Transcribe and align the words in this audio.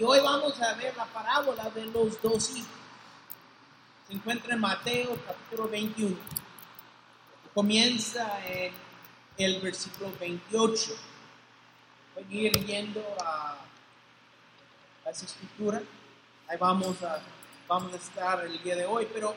Y 0.00 0.02
hoy 0.02 0.18
vamos 0.20 0.58
a 0.62 0.72
ver 0.76 0.96
la 0.96 1.04
parábola 1.04 1.68
de 1.68 1.84
los 1.84 2.22
dos 2.22 2.56
hijos. 2.56 2.72
Se 4.08 4.14
encuentra 4.14 4.54
en 4.54 4.60
Mateo 4.60 5.14
capítulo 5.26 5.68
21. 5.68 6.16
Comienza 7.52 8.40
en 8.46 8.72
el 9.36 9.60
versículo 9.60 10.10
28. 10.18 10.92
Voy 12.14 12.24
a 12.30 12.34
ir 12.34 12.56
leyendo 12.56 13.04
a 13.22 13.58
las 15.04 15.22
escrituras. 15.22 15.82
Ahí 16.48 16.56
vamos 16.56 17.02
a, 17.02 17.20
vamos 17.68 17.92
a 17.92 17.96
estar 17.96 18.46
el 18.46 18.62
día 18.62 18.76
de 18.76 18.86
hoy, 18.86 19.06
pero 19.12 19.36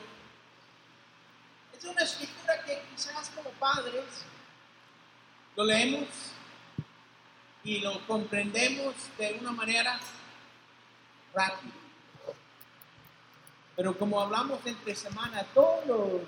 es 1.76 1.84
una 1.84 2.04
escritura 2.04 2.64
que 2.64 2.82
quizás 2.90 3.28
como 3.34 3.50
padres 3.50 4.06
lo 5.56 5.64
leemos 5.66 6.08
y 7.62 7.80
lo 7.80 8.06
comprendemos 8.06 8.94
de 9.18 9.36
una 9.42 9.52
manera 9.52 10.00
rápida. 11.34 11.72
Pero 13.76 13.98
como 13.98 14.20
hablamos 14.20 14.60
entre 14.64 14.94
semana, 14.94 15.44
todos 15.52 16.22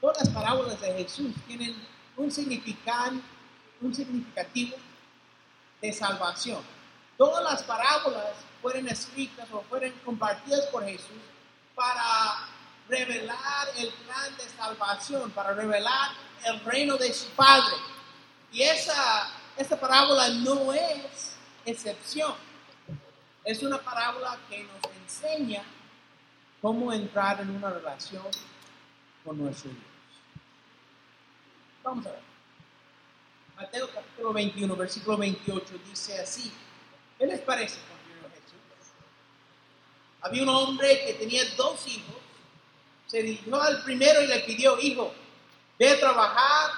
todas 0.00 0.18
las 0.18 0.28
parábolas 0.28 0.80
de 0.80 0.94
Jesús 0.94 1.34
tienen 1.46 1.74
un 2.16 2.30
significado, 2.30 3.20
un 3.80 3.94
significativo 3.94 4.76
de 5.80 5.92
salvación. 5.92 6.62
Todas 7.16 7.42
las 7.42 7.62
parábolas 7.64 8.34
fueron 8.62 8.88
escritas 8.88 9.48
o 9.52 9.62
fueron 9.62 9.92
compartidas 10.04 10.66
por 10.66 10.84
Jesús 10.84 11.22
para 11.74 12.48
revelar 12.88 13.68
el 13.76 13.88
plan 13.88 14.36
de 14.36 14.44
salvación, 14.56 15.30
para 15.32 15.52
revelar 15.52 16.10
el 16.44 16.60
reino 16.60 16.96
de 16.96 17.12
su 17.12 17.28
Padre. 17.30 17.74
Y 18.52 18.62
esa, 18.62 19.30
esta 19.56 19.78
parábola 19.78 20.28
no 20.28 20.72
es 20.72 21.36
excepción. 21.64 22.34
Es 23.44 23.62
una 23.62 23.78
parábola 23.78 24.38
que 24.48 24.64
nos 24.64 24.80
enseña 25.02 25.62
cómo 26.60 26.92
entrar 26.92 27.40
en 27.40 27.50
una 27.50 27.70
relación 27.70 28.26
con 29.24 29.38
nuestro 29.38 29.70
Dios. 29.70 29.82
Vamos 31.82 32.06
a 32.06 32.10
ver. 32.10 32.20
Mateo 33.56 33.88
capítulo 33.92 34.32
21, 34.32 34.76
versículo 34.76 35.16
28 35.16 35.74
dice 35.88 36.20
así. 36.20 36.52
¿Qué 37.18 37.26
les 37.26 37.40
parece, 37.40 37.74
Jesús? 37.76 38.92
Había 40.20 40.42
un 40.42 40.48
hombre 40.48 41.04
que 41.06 41.14
tenía 41.14 41.42
dos 41.56 41.86
hijos. 41.88 42.16
Se 43.06 43.22
dirigió 43.22 43.60
al 43.60 43.82
primero 43.82 44.22
y 44.22 44.26
le 44.26 44.40
pidió, 44.40 44.78
hijo, 44.78 45.12
ve 45.78 45.88
a 45.88 45.98
trabajar 45.98 46.70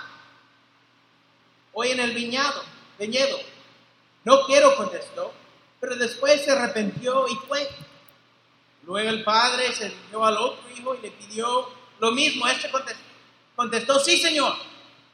hoy 1.72 1.90
en 1.90 2.00
el 2.00 2.14
viñado, 2.14 2.62
viñedo. 2.98 3.38
No 4.24 4.46
quiero, 4.46 4.76
contestó, 4.76 5.32
pero 5.80 5.96
después 5.96 6.42
se 6.42 6.50
arrepintió 6.50 7.26
y 7.26 7.34
fue. 7.48 7.66
Luego 8.84 9.08
el 9.08 9.24
padre 9.24 9.72
se 9.72 9.88
dirigió 9.88 10.24
al 10.24 10.36
otro 10.36 10.70
hijo 10.76 10.94
y 10.94 11.02
le 11.02 11.10
pidió 11.10 11.68
lo 11.98 12.12
mismo. 12.12 12.46
Este 12.46 12.70
contestó, 13.56 13.98
sí, 13.98 14.18
señor, 14.18 14.54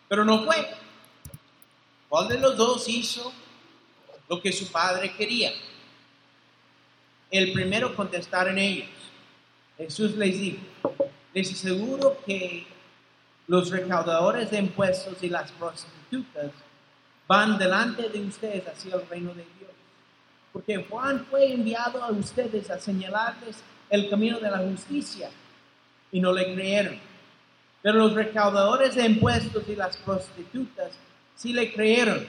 pero 0.08 0.24
no 0.24 0.44
fue. 0.44 0.74
¿Cuál 2.08 2.28
de 2.28 2.38
los 2.38 2.56
dos 2.56 2.88
hizo 2.88 3.32
lo 4.28 4.40
que 4.40 4.52
su 4.52 4.70
padre 4.70 5.14
quería? 5.14 5.52
El 7.30 7.52
primero 7.52 7.94
contestar 7.94 8.48
en 8.48 8.58
ellos. 8.58 8.88
Jesús 9.76 10.12
les 10.12 10.40
dijo, 10.40 10.62
les 11.34 11.52
aseguro 11.52 12.18
que 12.24 12.66
los 13.46 13.70
recaudadores 13.70 14.50
de 14.50 14.58
impuestos 14.58 15.22
y 15.22 15.28
las 15.28 15.52
prostitutas 15.52 16.50
van 17.26 17.58
delante 17.58 18.08
de 18.08 18.20
ustedes 18.20 18.66
hacia 18.66 18.94
el 18.94 19.08
reino 19.08 19.34
de 19.34 19.44
Dios. 19.44 19.55
Porque 20.56 20.86
Juan 20.88 21.26
fue 21.26 21.52
enviado 21.52 22.02
a 22.02 22.10
ustedes 22.10 22.70
a 22.70 22.80
señalarles 22.80 23.62
el 23.90 24.08
camino 24.08 24.40
de 24.40 24.50
la 24.50 24.56
justicia 24.56 25.28
y 26.10 26.18
no 26.18 26.32
le 26.32 26.54
creyeron. 26.54 26.98
Pero 27.82 27.98
los 27.98 28.14
recaudadores 28.14 28.94
de 28.94 29.04
impuestos 29.04 29.64
y 29.68 29.76
las 29.76 29.98
prostitutas 29.98 30.92
sí 31.34 31.52
le 31.52 31.74
creyeron. 31.74 32.26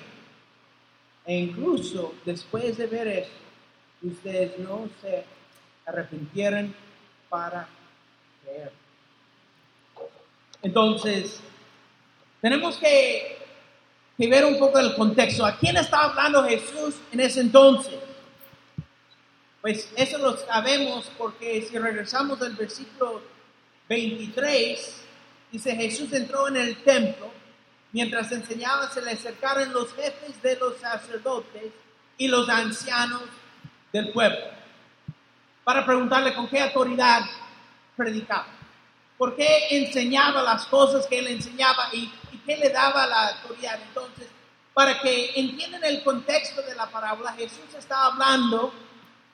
E 1.26 1.38
incluso 1.38 2.16
después 2.26 2.76
de 2.76 2.88
ver 2.88 3.08
eso, 3.08 3.32
ustedes 4.02 4.60
no 4.60 4.90
se 5.02 5.24
arrepintieron 5.86 6.76
para 7.30 7.70
creer. 8.44 8.74
Entonces, 10.62 11.40
tenemos 12.42 12.76
que, 12.76 13.38
que, 14.18 14.28
ver 14.28 14.44
un 14.44 14.60
poco 14.60 14.80
el 14.80 14.94
contexto. 14.96 15.46
¿A 15.46 15.56
quién 15.56 15.78
estaba 15.78 16.10
hablando 16.10 16.44
Jesús 16.44 16.96
en 17.14 17.22
ese 17.22 17.40
entonces? 17.40 17.98
Pues 19.62 19.90
eso 19.96 20.18
lo 20.18 20.38
sabemos 20.38 21.12
porque 21.18 21.62
si 21.70 21.78
regresamos 21.78 22.42
al 22.42 22.56
versículo 22.56 23.22
23, 23.90 25.02
dice 25.52 25.76
Jesús 25.76 26.14
entró 26.14 26.48
en 26.48 26.58
el 26.58 26.84
templo 26.84 27.32
Mientras 27.92 28.32
enseñaba, 28.32 28.90
se 28.92 29.02
le 29.02 29.12
acercaron 29.12 29.72
los 29.72 29.94
jefes 29.94 30.42
de 30.42 30.56
los 30.58 30.78
sacerdotes 30.78 31.72
y 32.18 32.28
los 32.28 32.50
ancianos 32.50 33.24
del 33.94 34.12
pueblo 34.12 34.38
para 35.64 35.86
preguntarle 35.86 36.34
con 36.34 36.48
qué 36.48 36.62
autoridad 36.62 37.22
predicaba, 37.96 38.48
por 39.18 39.36
qué 39.36 39.68
enseñaba 39.72 40.44
las 40.44 40.66
cosas 40.66 41.08
que 41.08 41.20
él 41.20 41.28
enseñaba 41.28 41.90
y, 41.94 42.12
qué 42.46 42.56
le 42.56 42.70
daba 42.70 43.06
la 43.08 43.30
autoridad. 43.30 43.78
Entonces, 43.82 44.28
para 44.74 45.02
que 45.02 45.32
entiendan 45.36 45.84
el 45.84 46.02
contexto 46.02 46.62
de 46.62 46.76
la 46.76 46.86
parábola, 46.86 47.34
Jesús 47.34 47.74
estaba 47.78 48.14
hablando 48.14 48.72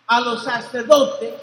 a 0.07 0.19
los 0.21 0.43
sacerdotes, 0.43 1.35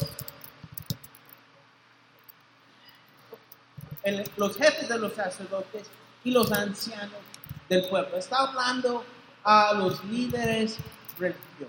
los 4.37 4.57
jefes 4.57 4.89
de 4.89 4.99
los 4.99 5.13
sacerdotes 5.15 5.89
y 6.25 6.31
los 6.31 6.51
ancianos 6.53 7.21
del 7.69 7.89
pueblo. 7.89 8.17
Está 8.17 8.49
hablando 8.49 9.05
a 9.45 9.73
los 9.75 10.05
líderes 10.05 10.77
religiosos. 11.19 11.69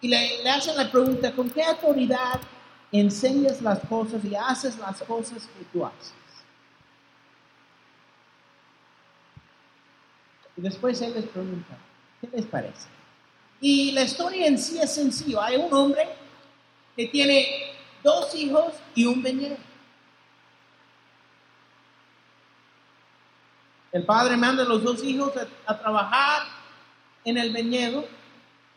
Y 0.00 0.08
le, 0.08 0.42
le 0.42 0.50
hacen 0.50 0.76
la 0.76 0.90
pregunta, 0.90 1.32
¿con 1.32 1.48
qué 1.50 1.62
autoridad 1.62 2.40
enseñas 2.92 3.62
las 3.62 3.80
cosas 3.80 4.22
y 4.24 4.34
haces 4.34 4.78
las 4.78 5.02
cosas 5.02 5.48
que 5.58 5.64
tú 5.72 5.84
haces? 5.84 6.12
Y 10.56 10.60
después 10.60 11.00
él 11.00 11.14
les 11.14 11.26
pregunta, 11.26 11.76
¿qué 12.20 12.28
les 12.28 12.46
parece? 12.46 12.86
Y 13.60 13.92
la 13.92 14.02
historia 14.02 14.46
en 14.46 14.58
sí 14.58 14.78
es 14.78 14.94
sencillo. 14.94 15.40
Hay 15.40 15.56
un 15.56 15.72
hombre 15.72 16.08
que 16.96 17.06
tiene 17.08 17.72
dos 18.02 18.34
hijos 18.34 18.74
y 18.94 19.06
un 19.06 19.22
viñedo. 19.22 19.56
El 23.92 24.04
padre 24.04 24.36
manda 24.36 24.64
a 24.64 24.66
los 24.66 24.82
dos 24.82 25.04
hijos 25.04 25.32
a, 25.66 25.78
trabajar 25.78 26.42
en 27.24 27.38
el 27.38 27.52
viñedo 27.52 28.04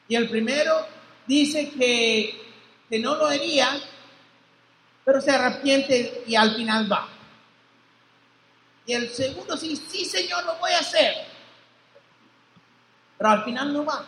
y 0.08 0.16
el 0.16 0.30
primero 0.30 0.86
dice 1.26 1.72
que, 1.72 2.40
que 2.88 3.00
no 3.00 3.16
lo 3.16 3.26
haría, 3.26 3.68
pero 5.04 5.20
se 5.20 5.32
arrepiente 5.32 6.24
y 6.28 6.36
al 6.36 6.56
final 6.56 6.92
va. 6.92 7.08
Y 8.86 8.94
el 8.94 9.10
segundo 9.10 9.58
sí, 9.58 9.76
sí 9.76 10.06
señor, 10.06 10.46
lo 10.46 10.56
voy 10.60 10.72
a 10.72 10.80
hacer, 10.80 11.16
pero 13.18 13.32
al 13.32 13.44
final 13.44 13.74
no 13.74 13.84
va. 13.84 14.06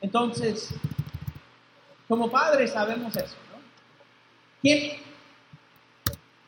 Entonces, 0.00 0.70
como 2.06 2.30
padres 2.30 2.72
sabemos 2.72 3.14
eso, 3.16 3.36
¿no? 3.52 3.58
¿Quién, 4.62 4.98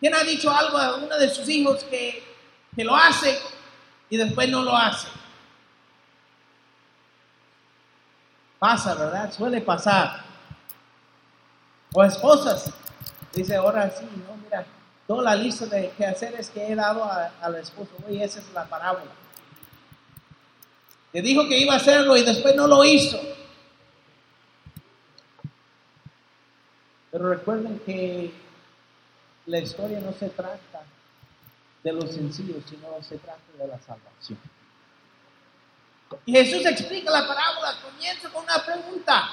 ¿Quién 0.00 0.14
ha 0.14 0.24
dicho 0.24 0.50
algo 0.50 0.78
a 0.78 0.96
uno 0.96 1.18
de 1.18 1.28
sus 1.28 1.48
hijos 1.48 1.84
que, 1.84 2.22
que 2.74 2.84
lo 2.84 2.96
hace 2.96 3.38
y 4.08 4.16
después 4.16 4.48
no 4.48 4.62
lo 4.62 4.74
hace? 4.74 5.08
Pasa, 8.58 8.94
¿verdad? 8.94 9.32
Suele 9.32 9.60
pasar. 9.60 10.24
O 11.92 12.02
esposas. 12.04 12.72
Dice, 13.32 13.56
ahora 13.56 13.90
sí, 13.90 14.04
no, 14.04 14.36
mira, 14.36 14.64
toda 15.06 15.22
la 15.22 15.34
lista 15.34 15.66
de 15.66 15.92
qué 15.96 16.06
hacer 16.06 16.34
es 16.34 16.50
que 16.50 16.66
he 16.66 16.74
dado 16.74 17.08
al 17.40 17.54
esposo. 17.56 17.90
Oye, 18.06 18.24
esa 18.24 18.38
es 18.38 18.52
la 18.52 18.64
parábola. 18.64 19.10
Le 21.12 21.22
dijo 21.22 21.48
que 21.48 21.58
iba 21.58 21.74
a 21.74 21.76
hacerlo 21.76 22.16
y 22.16 22.22
después 22.22 22.54
no 22.54 22.66
lo 22.66 22.84
hizo. 22.84 23.20
Pero 27.10 27.28
recuerden 27.28 27.78
que 27.80 28.32
la 29.46 29.58
historia 29.58 30.00
no 30.00 30.12
se 30.12 30.28
trata 30.30 30.82
de 31.82 31.92
lo 31.92 32.02
sencillo, 32.02 32.56
sino 32.68 32.88
se 33.02 33.18
trata 33.18 33.40
de 33.58 33.66
la 33.66 33.78
salvación. 33.78 34.38
Y 36.26 36.32
Jesús 36.32 36.64
explica 36.66 37.10
la 37.10 37.26
parábola, 37.26 37.74
comienza 37.82 38.28
con 38.30 38.44
una 38.44 38.64
pregunta. 38.64 39.30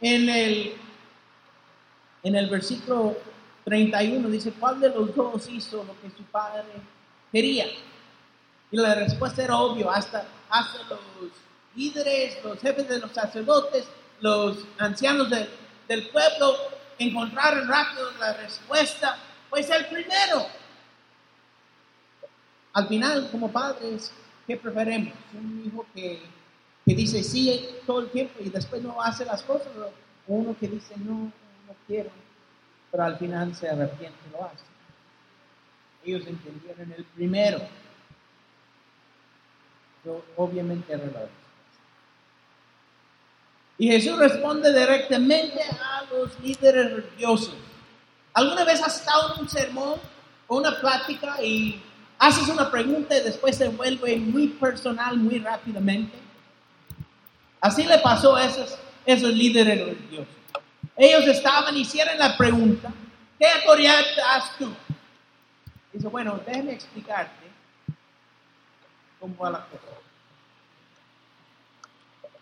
En 0.00 0.28
el, 0.28 0.76
en 2.22 2.34
el 2.36 2.48
versículo 2.48 3.16
31 3.64 4.28
dice, 4.28 4.52
¿cuál 4.52 4.80
de 4.80 4.90
los 4.90 5.14
dos 5.14 5.48
hizo 5.48 5.84
lo 5.84 5.98
que 6.00 6.14
su 6.14 6.22
padre 6.24 6.64
quería? 7.32 7.66
Y 8.70 8.76
la 8.76 8.94
respuesta 8.94 9.42
era 9.42 9.56
obvio, 9.56 9.90
hasta, 9.90 10.26
hasta 10.50 10.78
los 10.90 11.00
líderes, 11.74 12.42
los 12.44 12.58
jefes 12.60 12.88
de 12.88 12.98
los 13.00 13.12
sacerdotes, 13.12 13.84
los 14.20 14.58
ancianos 14.78 15.28
del 15.30 16.08
pueblo 16.08 16.56
encontraron 16.98 17.68
rápido 17.68 18.10
la 18.18 18.34
respuesta, 18.34 19.18
pues 19.50 19.68
el 19.70 19.86
primero. 19.86 20.46
Al 22.72 22.88
final, 22.88 23.28
como 23.30 23.50
padres, 23.50 24.12
¿qué 24.46 24.56
preferimos? 24.56 25.14
Un 25.32 25.62
hijo 25.66 25.86
que, 25.94 26.22
que 26.84 26.94
dice 26.94 27.22
sí 27.22 27.68
todo 27.86 28.00
el 28.00 28.10
tiempo 28.10 28.40
y 28.40 28.50
después 28.50 28.82
no 28.82 29.00
hace 29.00 29.24
las 29.24 29.42
cosas, 29.42 29.68
o 29.76 29.92
uno 30.26 30.56
que 30.58 30.68
dice 30.68 30.94
no, 30.98 31.32
no 31.66 31.74
quiero, 31.86 32.10
pero 32.90 33.04
al 33.04 33.18
final 33.18 33.54
se 33.54 33.68
arrepiente 33.68 34.18
y 34.28 34.32
lo 34.32 34.44
hace. 34.44 34.64
Ellos 36.04 36.26
entendieron 36.26 36.92
el 36.92 37.04
primero. 37.04 37.60
Yo, 40.04 40.22
obviamente 40.36 40.94
la 40.96 41.28
y 43.76 43.88
Jesús 43.88 44.18
responde 44.18 44.72
directamente 44.72 45.60
a 45.62 46.04
los 46.12 46.38
líderes 46.40 46.92
religiosos. 46.92 47.54
¿Alguna 48.32 48.64
vez 48.64 48.82
has 48.82 49.00
estado 49.00 49.34
en 49.34 49.42
un 49.42 49.48
sermón 49.48 49.98
o 50.46 50.56
una 50.56 50.78
plática 50.80 51.42
y 51.42 51.82
haces 52.18 52.48
una 52.48 52.70
pregunta 52.70 53.16
y 53.16 53.22
después 53.22 53.56
se 53.56 53.68
vuelve 53.68 54.16
muy 54.16 54.48
personal 54.48 55.16
muy 55.16 55.38
rápidamente? 55.38 56.16
Así 57.60 57.84
le 57.84 57.98
pasó 57.98 58.36
a 58.36 58.44
esos, 58.44 58.76
esos 59.06 59.32
líderes 59.32 59.78
religiosos. 59.78 60.34
Ellos 60.96 61.26
estaban, 61.26 61.76
hicieron 61.76 62.16
la 62.18 62.36
pregunta, 62.36 62.92
¿qué 63.38 63.46
autoridad 63.46 64.04
das 64.16 64.56
tú? 64.58 64.72
Dice, 65.92 66.06
bueno, 66.08 66.40
déjeme 66.46 66.72
explicarte 66.72 67.46
cómo 69.18 69.36
va 69.36 69.50
la 69.50 69.66
cosa. 69.66 69.94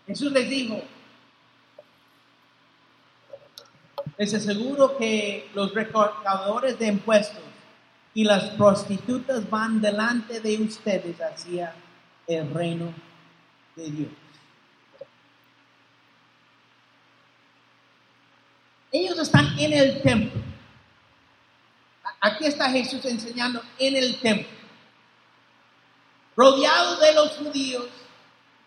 Jesús 0.07 0.33
les 0.33 0.49
dijo, 0.51 0.83
les 4.23 4.35
aseguro 4.35 4.97
que 4.97 5.51
los 5.53 5.75
recaudadores 5.75 6.79
de 6.79 6.87
impuestos 6.87 7.43
y 8.15 8.23
las 8.23 8.51
prostitutas 8.51 9.51
van 9.51 9.81
delante 9.81 10.39
de 10.39 10.59
ustedes 10.59 11.21
hacia 11.21 11.75
el 12.29 12.49
reino 12.55 12.95
de 13.75 13.91
Dios. 13.91 14.11
Ellos 18.93 19.19
están 19.19 19.59
en 19.59 19.73
el 19.73 20.01
templo. 20.03 20.41
Aquí 22.21 22.47
está 22.47 22.71
Jesús 22.71 23.05
enseñando 23.05 23.61
en 23.77 23.97
el 23.97 24.21
templo. 24.21 24.57
Rodeado 26.37 26.97
de 27.01 27.13
los 27.13 27.31
judíos, 27.39 27.89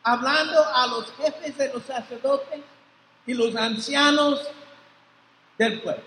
hablando 0.04 0.66
a 0.74 0.86
los 0.88 1.14
jefes 1.14 1.58
de 1.58 1.72
los 1.72 1.84
sacerdotes 1.86 2.60
y 3.26 3.34
los 3.34 3.56
ancianos 3.56 4.42
del 5.58 5.82
pueblo. 5.82 6.04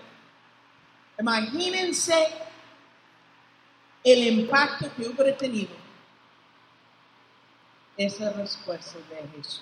Imagínense 1.19 2.27
el 4.03 4.39
impacto 4.39 4.89
que 4.95 5.07
hubiera 5.07 5.35
tenido 5.35 5.75
esa 7.97 8.31
respuesta 8.31 8.97
de 9.09 9.27
Jesús. 9.35 9.61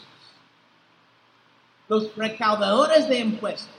Los 1.87 2.15
recaudadores 2.15 3.07
de 3.09 3.19
impuestos 3.19 3.73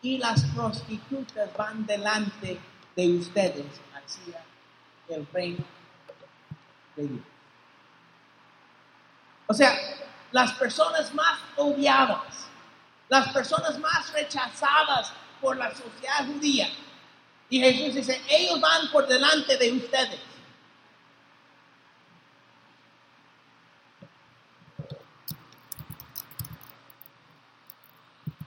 y 0.00 0.18
las 0.18 0.44
prostitutas 0.46 1.54
van 1.56 1.84
delante 1.84 2.58
de 2.94 3.18
ustedes 3.18 3.66
hacia 3.92 4.42
el 5.08 5.26
reino 5.32 5.64
de 6.96 7.08
Dios. 7.08 7.24
O 9.48 9.54
sea, 9.54 9.76
las 10.32 10.52
personas 10.52 11.12
más 11.14 11.38
odiadas, 11.56 12.48
las 13.08 13.32
personas 13.32 13.78
más 13.78 14.12
rechazadas 14.12 15.12
por 15.40 15.56
la 15.56 15.70
sociedad 15.70 16.26
judía. 16.26 16.68
Y 17.48 17.60
Jesús 17.60 17.94
dice, 17.94 18.20
ellos 18.28 18.60
van 18.60 18.90
por 18.90 19.06
delante 19.06 19.56
de 19.56 19.72
ustedes. 19.72 20.20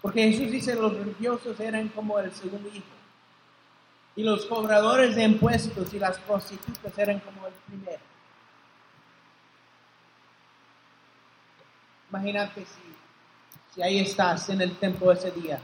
Porque 0.02 0.32
Jesús 0.32 0.52
dice, 0.52 0.76
los 0.76 0.94
religiosos 0.94 1.60
eran 1.60 1.90
como 1.90 2.20
el 2.20 2.34
segundo 2.34 2.70
hijo. 2.70 2.86
Y 4.16 4.24
los 4.24 4.46
cobradores 4.46 5.16
de 5.16 5.24
impuestos 5.24 5.94
y 5.94 6.00
las 6.00 6.18
prostitutas 6.20 6.98
eran 6.98 7.20
como 7.20 7.48
el 7.48 7.54
primero. 7.68 8.00
Imagínate 12.10 12.66
si 12.66 12.99
si 13.80 13.84
ahí 13.84 14.00
estás 14.00 14.50
en 14.50 14.60
el 14.60 14.76
templo 14.76 15.10
ese 15.10 15.32
día, 15.32 15.58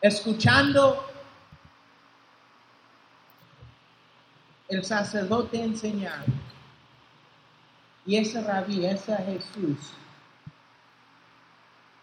escuchando 0.00 1.06
el 4.66 4.84
sacerdote 4.84 5.62
enseñar 5.62 6.24
y 8.04 8.16
ese 8.16 8.42
rabí, 8.42 8.84
ese 8.84 9.16
Jesús, 9.18 9.92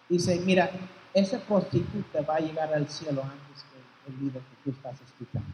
dice, 0.07 0.39
mira, 0.45 0.71
esa 1.13 1.37
prostituta 1.39 2.21
va 2.21 2.35
a 2.35 2.39
llegar 2.39 2.73
al 2.73 2.87
cielo 2.87 3.21
antes 3.21 3.65
que 3.65 4.09
el 4.09 4.19
líder 4.21 4.41
que 4.41 4.55
tú 4.63 4.69
estás 4.69 5.01
escuchando. 5.01 5.51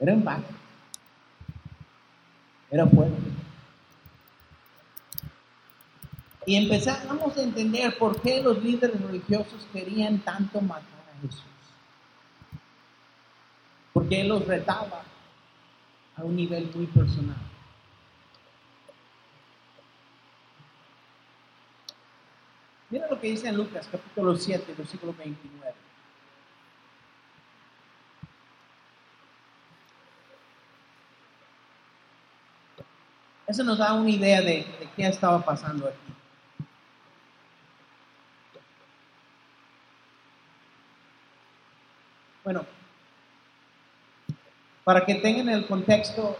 Era 0.00 0.12
un. 0.12 0.44
Era 2.72 2.86
fuerte. 2.88 3.37
Y 6.48 6.56
empezamos 6.56 7.36
a 7.36 7.42
entender 7.42 7.98
por 7.98 8.22
qué 8.22 8.40
los 8.42 8.64
líderes 8.64 8.98
religiosos 9.02 9.66
querían 9.70 10.18
tanto 10.20 10.62
matar 10.62 11.04
a 11.14 11.20
Jesús. 11.20 11.42
Porque 13.92 14.22
Él 14.22 14.28
los 14.28 14.46
retaba 14.46 15.02
a 16.16 16.24
un 16.24 16.34
nivel 16.34 16.70
muy 16.74 16.86
personal. 16.86 17.36
Mira 22.88 23.08
lo 23.10 23.20
que 23.20 23.26
dice 23.26 23.48
en 23.48 23.58
Lucas 23.58 23.86
capítulo 23.92 24.34
7, 24.34 24.74
versículo 24.74 25.12
29. 25.18 25.74
Eso 33.46 33.64
nos 33.64 33.76
da 33.76 33.92
una 33.92 34.08
idea 34.08 34.40
de, 34.40 34.64
de 34.80 34.88
qué 34.96 35.06
estaba 35.06 35.44
pasando 35.44 35.88
aquí. 35.88 36.17
Bueno, 42.48 42.64
para 44.82 45.04
que 45.04 45.16
tengan 45.16 45.50
el 45.50 45.66
contexto, 45.66 46.38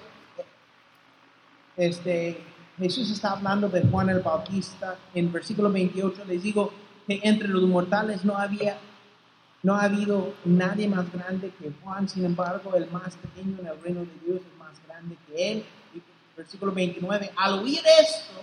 este, 1.76 2.42
Jesús 2.78 3.10
está 3.10 3.32
hablando 3.32 3.68
de 3.68 3.82
Juan 3.82 4.08
el 4.08 4.20
Bautista. 4.20 4.96
En 5.12 5.30
versículo 5.30 5.70
28 5.70 6.24
les 6.24 6.42
digo 6.42 6.72
que 7.06 7.20
entre 7.24 7.48
los 7.48 7.64
mortales 7.64 8.24
no 8.24 8.38
había, 8.38 8.78
no 9.62 9.74
ha 9.74 9.82
habido 9.82 10.32
nadie 10.46 10.88
más 10.88 11.12
grande 11.12 11.52
que 11.60 11.72
Juan. 11.82 12.08
Sin 12.08 12.24
embargo, 12.24 12.74
el 12.74 12.90
más 12.90 13.14
pequeño 13.16 13.58
en 13.60 13.66
el 13.66 13.82
reino 13.82 14.00
de 14.00 14.18
Dios 14.24 14.40
es 14.40 14.58
más 14.58 14.82
grande 14.86 15.14
que 15.26 15.52
él. 15.52 15.64
Y 15.94 16.00
versículo 16.34 16.72
29, 16.72 17.32
al 17.36 17.58
oír 17.58 17.82
esto, 18.00 18.40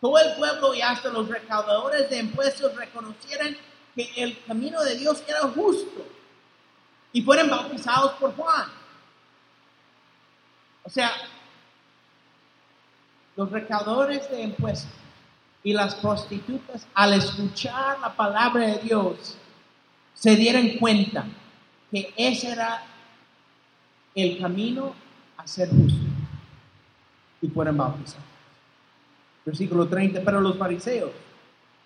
todo 0.00 0.16
el 0.16 0.36
pueblo 0.36 0.72
y 0.76 0.80
hasta 0.80 1.08
los 1.08 1.28
recaudadores 1.28 2.08
de 2.08 2.20
impuestos 2.20 2.72
reconocieran 2.76 3.56
que 3.96 4.12
el 4.16 4.40
camino 4.44 4.80
de 4.84 4.96
Dios 4.96 5.24
era 5.26 5.40
justo 5.40 6.17
y 7.12 7.22
fueron 7.22 7.48
bautizados 7.50 8.12
por 8.12 8.34
Juan. 8.34 8.68
O 10.84 10.90
sea, 10.90 11.10
los 13.36 13.50
recaudadores 13.50 14.30
de 14.30 14.42
impuestos 14.42 14.90
y 15.62 15.72
las 15.72 15.94
prostitutas 15.96 16.86
al 16.94 17.14
escuchar 17.14 17.98
la 18.00 18.14
palabra 18.14 18.66
de 18.66 18.78
Dios 18.78 19.36
se 20.14 20.34
dieron 20.36 20.70
cuenta 20.78 21.26
que 21.90 22.12
ese 22.16 22.52
era 22.52 22.84
el 24.14 24.38
camino 24.38 24.94
a 25.36 25.46
ser 25.46 25.68
justo 25.68 26.00
y 27.40 27.48
fueron 27.48 27.76
bautizados. 27.76 28.24
Versículo 29.44 29.86
30, 29.88 30.22
pero 30.24 30.40
los 30.40 30.58
fariseos 30.58 31.12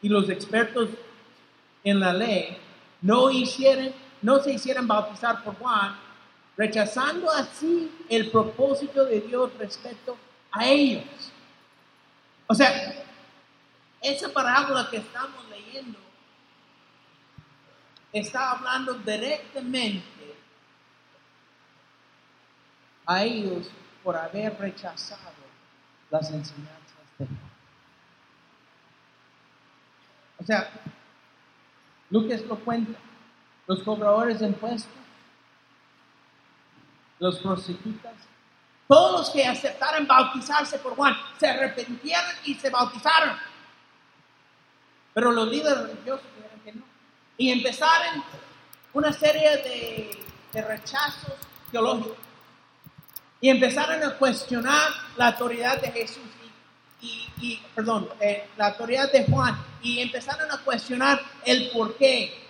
y 0.00 0.09
los 0.09 0.29
expertos 0.29 0.88
en 1.85 2.00
la 2.00 2.12
ley 2.12 2.57
no 3.00 3.31
hicieron 3.31 3.93
no 4.23 4.41
se 4.41 4.52
hicieran 4.52 4.87
bautizar 4.87 5.43
por 5.43 5.57
Juan, 5.59 5.97
rechazando 6.57 7.31
así 7.31 7.91
el 8.09 8.31
propósito 8.31 9.05
de 9.05 9.21
Dios 9.21 9.50
respecto 9.59 10.17
a 10.50 10.67
ellos. 10.67 11.33
O 12.47 12.55
sea, 12.55 13.05
esa 14.00 14.29
parábola 14.29 14.88
que 14.91 14.99
estamos 14.99 15.49
leyendo 15.49 15.99
está 18.12 18.52
hablando 18.52 18.95
directamente 18.95 20.37
a 23.07 23.23
ellos 23.25 23.69
por 24.02 24.17
haber 24.17 24.59
rechazado 24.59 25.33
las 26.11 26.31
enseñanzas 26.31 26.97
de 27.19 27.26
Juan. 27.26 27.52
O 30.38 30.45
sea, 30.45 30.71
Lucas 32.11 32.43
lo 32.43 32.57
cuenta, 32.57 32.99
los 33.66 33.83
cobradores 33.83 34.40
de 34.40 34.47
impuestos, 34.47 34.92
los 37.19 37.38
prostitutas, 37.38 38.14
todos 38.88 39.21
los 39.21 39.31
que 39.31 39.47
aceptaron 39.47 40.07
bautizarse 40.07 40.78
por 40.78 40.95
Juan 40.95 41.16
se 41.38 41.49
arrepintieron 41.49 42.33
y 42.45 42.54
se 42.54 42.69
bautizaron. 42.69 43.37
Pero 45.14 45.33
los 45.33 45.49
líderes 45.49 45.88
religiosos 45.88 46.26
dijeron 46.37 46.61
que 46.64 46.73
no. 46.73 46.83
Y 47.38 47.50
empezaron 47.50 48.23
una 48.92 49.12
serie 49.12 49.49
de, 49.59 50.25
de 50.52 50.62
rechazos 50.62 51.35
teológicos. 51.71 52.19
Y 53.40 53.49
empezaron 53.49 54.02
a 54.02 54.16
cuestionar 54.19 54.90
la 55.16 55.28
autoridad 55.28 55.81
de 55.81 55.90
Jesús 55.90 56.23
y, 57.00 57.28
y, 57.40 57.62
perdón, 57.75 58.09
eh, 58.21 58.49
la 58.57 58.69
autoridad 58.69 59.11
de 59.11 59.25
Juan. 59.25 59.57
Y 59.83 60.00
empezaron 60.00 60.50
a 60.50 60.59
cuestionar 60.59 61.21
el 61.45 61.71
por 61.71 61.97
qué. 61.97 62.41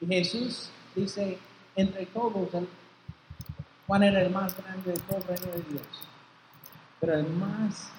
Y 0.00 0.06
Jesús 0.06 0.70
dice, 0.94 1.38
entre 1.74 2.06
todos, 2.06 2.48
Juan 3.86 4.02
era 4.02 4.22
el 4.22 4.30
más 4.30 4.56
grande 4.56 4.92
de 4.92 4.98
todo 5.00 5.18
el 5.18 5.24
reino 5.24 5.46
de 5.52 5.62
Dios. 5.62 5.86
Pero 7.00 7.14
el 7.14 7.28
más 7.30 7.90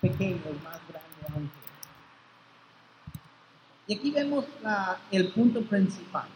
pequeño, 0.00 0.40
el 0.46 0.60
más 0.62 0.80
grande 0.88 1.34
aún. 1.34 1.50
Y 3.86 3.98
aquí 3.98 4.10
vemos 4.10 4.46
el 5.10 5.32
punto 5.32 5.62
principal, 5.62 6.28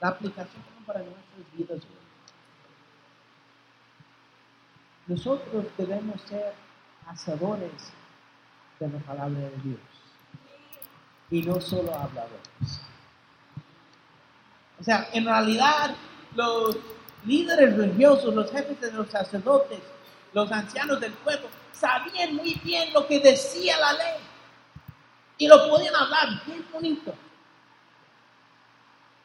la 0.00 0.08
aplicación 0.08 0.62
para 0.86 1.00
nuestras 1.00 1.56
vidas. 1.56 1.82
Nosotros 5.06 5.66
debemos 5.76 6.20
ser 6.22 6.54
hacedores 7.06 7.92
de 8.78 8.88
la 8.88 8.98
palabra 8.98 9.38
de 9.38 9.56
Dios 9.64 9.80
y 11.30 11.42
no 11.42 11.60
solo 11.60 11.94
habladores. 11.94 12.87
O 14.80 14.84
sea, 14.84 15.08
en 15.12 15.24
realidad 15.24 15.94
los 16.34 16.76
líderes 17.24 17.76
religiosos, 17.76 18.34
los 18.34 18.50
jefes 18.50 18.80
de 18.80 18.92
los 18.92 19.08
sacerdotes, 19.10 19.80
los 20.32 20.50
ancianos 20.52 21.00
del 21.00 21.12
pueblo, 21.12 21.48
sabían 21.72 22.34
muy 22.34 22.54
bien 22.62 22.92
lo 22.92 23.06
que 23.06 23.20
decía 23.20 23.78
la 23.78 23.92
ley 23.92 24.20
y 25.38 25.46
lo 25.46 25.68
podían 25.68 25.94
hablar 25.94 26.28
bien 26.46 26.64
bonito, 26.72 27.14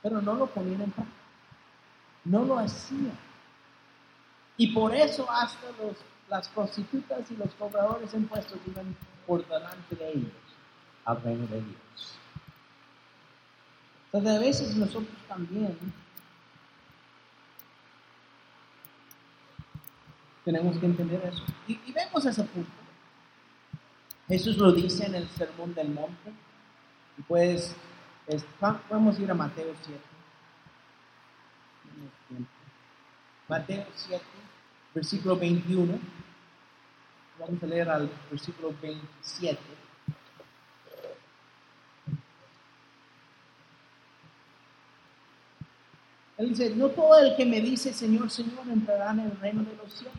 pero 0.02 0.22
no 0.22 0.34
lo 0.34 0.48
ponían 0.48 0.82
en 0.82 0.92
práctica, 0.92 1.18
no 2.26 2.44
lo 2.46 2.60
hacían. 2.60 3.18
Y 4.58 4.68
por 4.68 4.94
eso 4.94 5.30
hasta 5.30 5.68
los, 5.82 5.98
las 6.30 6.48
prostitutas 6.50 7.20
y 7.32 7.36
los 7.36 7.52
cobradores 7.56 8.14
impuestos 8.14 8.60
iban 8.68 8.96
por 9.26 9.46
delante 9.48 9.96
de 9.96 10.12
ellos 10.12 10.32
al 11.06 11.22
reino 11.22 11.48
de 11.48 11.62
Dios. 11.62 12.20
Entonces 14.14 14.38
a 14.38 14.40
veces 14.40 14.76
nosotros 14.76 15.18
también 15.28 15.76
tenemos 20.46 20.78
que 20.78 20.86
entender 20.86 21.20
eso. 21.26 21.44
Y, 21.68 21.92
vemos 21.92 22.24
ese 22.24 22.44
punto. 22.44 22.70
Jesús 24.28 24.58
lo 24.58 24.72
dice 24.72 25.08
en 25.08 25.16
el 25.16 25.28
Sermón 25.30 25.74
del 25.74 25.90
Monte. 25.90 26.32
Y 27.18 27.24
pues 27.24 27.76
podemos 28.88 29.20
ir 29.20 29.32
a 29.32 29.34
Mateo 29.34 29.74
7. 29.82 30.00
Mateo 33.50 33.88
7, 33.96 34.24
versículo 34.94 35.38
21. 35.38 35.98
Vamos 37.40 37.64
a 37.64 37.66
leer 37.66 37.90
al 37.90 38.12
versículo 38.30 38.76
27. 38.80 39.83
Él 46.38 46.50
dice, 46.50 46.74
no 46.76 46.90
todo 46.90 47.18
el 47.20 47.36
que 47.36 47.46
me 47.46 47.62
dice 47.62 47.94
Señor, 47.94 48.30
Señor 48.30 48.68
entrará 48.72 49.12
en 49.12 49.20
el 49.20 49.40
reino 49.40 49.64
de 49.64 49.76
los 49.76 49.94
cielos, 49.94 50.18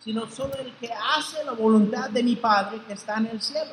sino 0.00 0.26
solo 0.26 0.54
el 0.54 0.72
que 0.74 0.90
hace 0.92 1.44
la 1.44 1.52
voluntad 1.52 2.10
de 2.10 2.22
mi 2.22 2.36
Padre 2.36 2.80
que 2.86 2.94
está 2.94 3.18
en 3.18 3.26
el 3.26 3.40
cielo. 3.40 3.72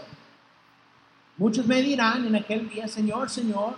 Muchos 1.37 1.65
me 1.65 1.81
dirán 1.81 2.25
en 2.25 2.35
aquel 2.35 2.69
día, 2.69 2.87
Señor, 2.87 3.29
Señor, 3.29 3.75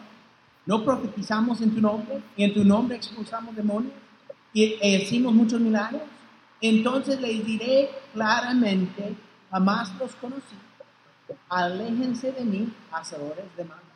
¿no 0.66 0.84
profetizamos 0.84 1.62
en 1.62 1.74
tu 1.74 1.82
nombre 1.82 2.22
y 2.36 2.44
en 2.44 2.54
tu 2.54 2.64
nombre 2.64 2.98
expulsamos 2.98 3.56
demonios 3.56 3.94
y 4.54 4.64
hicimos 4.86 5.34
muchos 5.34 5.60
milagros? 5.60 6.04
Entonces 6.60 7.22
les 7.22 7.46
diré 7.46 7.90
claramente, 8.14 9.16
jamás 9.50 9.96
los 9.98 10.14
conocí, 10.16 10.56
aléjense 11.50 12.32
de 12.32 12.44
mí, 12.44 12.74
hacedores 12.92 13.46
de 13.56 13.64
mal. 13.64 13.87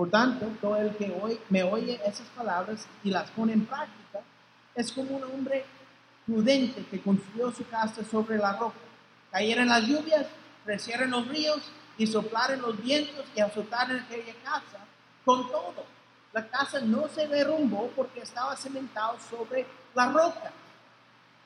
Por 0.00 0.08
tanto, 0.08 0.46
todo 0.62 0.76
el 0.76 0.96
que 0.96 1.14
hoy 1.20 1.38
me 1.50 1.62
oye 1.62 2.00
esas 2.06 2.26
palabras 2.28 2.86
y 3.04 3.10
las 3.10 3.30
pone 3.32 3.52
en 3.52 3.66
práctica 3.66 4.20
es 4.74 4.90
como 4.92 5.14
un 5.16 5.24
hombre 5.24 5.66
prudente 6.24 6.86
que 6.86 7.02
construyó 7.02 7.52
su 7.52 7.68
casa 7.68 8.02
sobre 8.10 8.38
la 8.38 8.56
roca. 8.56 8.78
Cayeron 9.30 9.68
las 9.68 9.82
lluvias, 9.82 10.24
crecieron 10.64 11.10
los 11.10 11.28
ríos 11.28 11.60
y 11.98 12.06
soplaron 12.06 12.62
los 12.62 12.82
vientos 12.82 13.26
y 13.36 13.40
azotaron 13.40 14.00
aquella 14.00 14.32
casa 14.42 14.78
con 15.22 15.46
todo. 15.50 15.84
La 16.32 16.48
casa 16.48 16.80
no 16.80 17.06
se 17.08 17.28
derrumbó 17.28 17.90
porque 17.94 18.20
estaba 18.20 18.56
cementado 18.56 19.18
sobre 19.28 19.66
la 19.94 20.06
roca. 20.10 20.50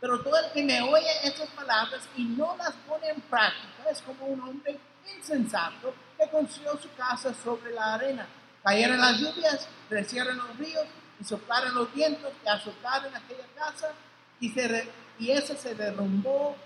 Pero 0.01 0.23
todo 0.23 0.37
el 0.37 0.53
que 0.53 0.63
me 0.63 0.81
oye 0.81 1.11
esas 1.25 1.49
palabras 1.49 2.09
y 2.17 2.23
no 2.23 2.55
las 2.57 2.75
pone 2.87 3.09
en 3.09 3.21
práctica 3.23 3.91
es 3.91 4.01
como 4.01 4.27
un 4.27 4.41
hombre 4.43 4.79
insensato 5.13 5.93
que 6.17 6.31
construyó 6.31 6.79
su 6.81 6.95
casa 6.95 7.35
sobre 7.35 7.73
la 7.73 7.95
arena. 7.95 8.29
Cayeron 8.65 8.99
las 8.99 9.21
lluvias, 9.21 9.69
crecieron 9.91 10.39
los 10.39 10.57
ríos 10.57 10.87
y 11.21 11.25
soplaron 11.25 11.75
los 11.75 11.93
vientos 11.95 12.33
y 12.45 12.49
azotaron 12.49 13.15
aquella 13.15 13.47
casa 13.55 13.93
y, 14.41 14.49
se 14.49 14.89
y 15.19 15.31
esa 15.31 15.55
se 15.55 15.75
derrumbó 15.75 16.57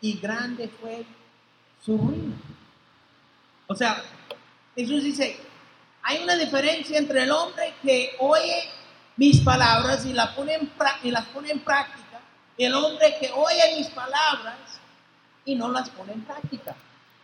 y 0.00 0.18
grande 0.18 0.70
fue 0.80 1.04
su 1.84 1.98
ruina. 1.98 2.36
O 3.66 3.74
sea, 3.74 4.02
Jesús 4.76 5.02
dice, 5.02 5.40
hay 6.02 6.22
una 6.22 6.36
diferencia 6.36 6.96
entre 6.96 7.24
el 7.24 7.30
hombre 7.32 7.74
que 7.82 8.16
oye 8.20 8.70
mis 9.16 9.40
palabras 9.40 10.06
y, 10.06 10.12
la 10.12 10.34
pone 10.36 10.54
en 10.54 10.70
y 11.02 11.10
las 11.10 11.26
pone 11.26 11.50
en 11.50 11.58
práctica 11.58 12.20
y 12.56 12.64
el 12.64 12.74
hombre 12.74 13.16
que 13.20 13.32
oye 13.32 13.76
mis 13.76 13.88
palabras 13.88 14.56
y 15.44 15.56
no 15.56 15.70
las 15.70 15.90
pone 15.90 16.12
en 16.12 16.22
práctica. 16.22 16.76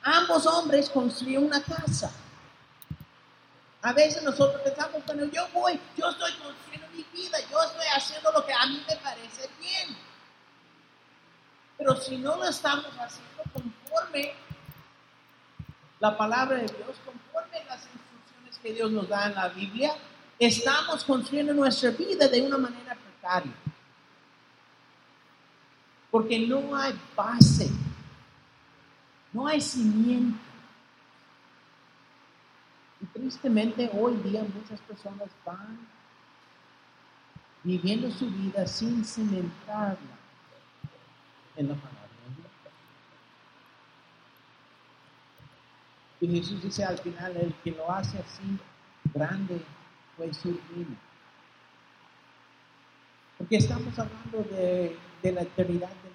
Ambos 0.03 0.45
hombres 0.47 0.91
construyen 0.91 1.45
una 1.45 1.63
casa. 1.63 2.11
A 3.85 3.93
veces 3.93 4.23
nosotros 4.23 4.63
pensamos, 4.63 5.05
bueno, 5.05 5.27
yo 5.27 5.47
voy, 5.53 5.79
yo 5.95 6.09
estoy 6.09 6.33
construyendo 6.43 6.89
mi 6.95 7.05
vida, 7.13 7.37
yo 7.51 7.63
estoy 7.63 7.87
haciendo 7.95 8.33
lo 8.33 8.47
que 8.47 8.53
a 8.55 8.65
mí 8.65 8.83
me 8.89 8.97
parece 8.97 9.47
bien. 9.61 9.95
Pero 11.77 11.95
si 11.97 12.17
no 12.17 12.35
lo 12.37 12.45
estamos 12.45 12.87
haciendo 12.99 13.43
conforme 13.53 14.33
la 16.01 16.17
palabra 16.17 16.57
de 16.57 16.63
Dios, 16.63 16.97
conforme 17.05 17.63
las 17.69 17.83
instrucciones 17.85 18.59
que 18.63 18.73
Dios 18.73 18.91
nos 18.91 19.07
da 19.07 19.27
en 19.27 19.35
la 19.35 19.49
Biblia, 19.49 19.95
estamos 20.39 21.05
construyendo 21.05 21.53
nuestra 21.53 21.91
vida 21.91 22.27
de 22.27 22.41
una 22.41 22.57
manera 22.57 22.95
precaria. 22.95 23.53
Porque 26.11 26.39
no 26.39 26.75
hay 26.75 26.99
base, 27.15 27.69
no 29.31 29.47
hay 29.47 29.61
cimiento. 29.61 30.54
Tristemente 33.15 33.91
hoy 33.95 34.17
día 34.17 34.43
muchas 34.43 34.81
personas 34.81 35.29
van 35.47 35.79
viviendo 37.63 38.11
su 38.11 38.29
vida 38.29 38.67
sin 38.67 39.05
cimentarla 39.05 40.19
en 41.57 41.69
la 41.69 41.75
palabra 41.77 42.09
de. 46.21 46.27
Y 46.27 46.41
Jesús 46.41 46.63
dice 46.63 46.85
al 46.85 46.99
final, 46.99 47.37
el 47.37 47.55
que 47.63 47.71
lo 47.71 47.91
hace 47.91 48.19
así, 48.19 48.59
grande 49.15 49.63
fue 50.17 50.35
su 50.35 50.49
ruina. 50.49 50.97
Porque 53.39 53.57
estamos 53.57 53.97
hablando 53.99 54.43
de, 54.51 54.97
de 55.23 55.33
la 55.33 55.43
eternidad 55.43 55.91
de 55.91 56.14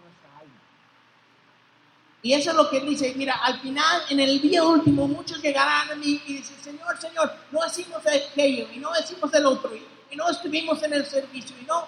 y 2.22 2.34
eso 2.34 2.52
es 2.52 2.56
lo 2.56 2.70
que 2.70 2.82
dice, 2.82 3.14
mira, 3.16 3.36
al 3.44 3.60
final, 3.60 4.02
en 4.10 4.20
el 4.20 4.42
día 4.42 4.64
último, 4.64 5.08
muchos 5.08 5.42
llegarán 5.42 5.92
a 5.92 5.96
mí 5.96 6.22
y 6.28 6.34
dicen, 6.34 6.58
Señor, 6.62 6.98
Señor, 7.00 7.32
no 7.52 7.66
hicimos 7.66 8.02
aquello 8.06 8.68
y 8.74 8.80
no 8.80 8.90
hicimos 9.00 9.34
el 9.34 9.46
otro 9.46 9.76
y, 9.76 9.86
no 10.16 10.28
estuvimos 10.28 10.82
en 10.84 10.94
el 10.94 11.06
servicio 11.06 11.56
y 11.62 11.66
no. 11.66 11.86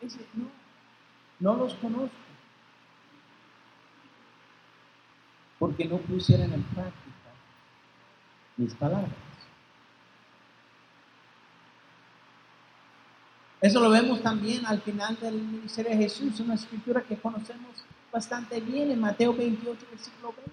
Dice, 0.00 0.18
no, 0.34 0.50
no 1.40 1.56
los 1.56 1.74
conozco. 1.74 2.24
porque 5.64 5.86
no 5.86 5.96
pusieron 5.96 6.52
en 6.52 6.62
práctica 6.62 7.30
mis 8.58 8.74
palabras. 8.74 9.10
Eso 13.62 13.80
lo 13.80 13.88
vemos 13.88 14.22
también 14.22 14.66
al 14.66 14.82
final 14.82 15.18
del 15.18 15.40
ministerio 15.40 15.92
de 15.92 15.96
Jesús, 15.96 16.38
una 16.40 16.54
escritura 16.54 17.02
que 17.02 17.16
conocemos 17.16 17.82
bastante 18.14 18.60
bien 18.60 18.92
en 18.92 19.00
Mateo 19.00 19.34
28, 19.34 19.86
versículo 19.90 20.32
20. 20.36 20.52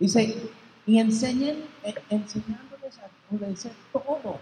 Dice, 0.00 0.50
y 0.84 0.98
enseñen, 0.98 1.64
eh, 1.84 1.94
enseñándoles 2.10 2.98
a 2.98 3.08
obedecer 3.32 3.72
todo 3.92 4.40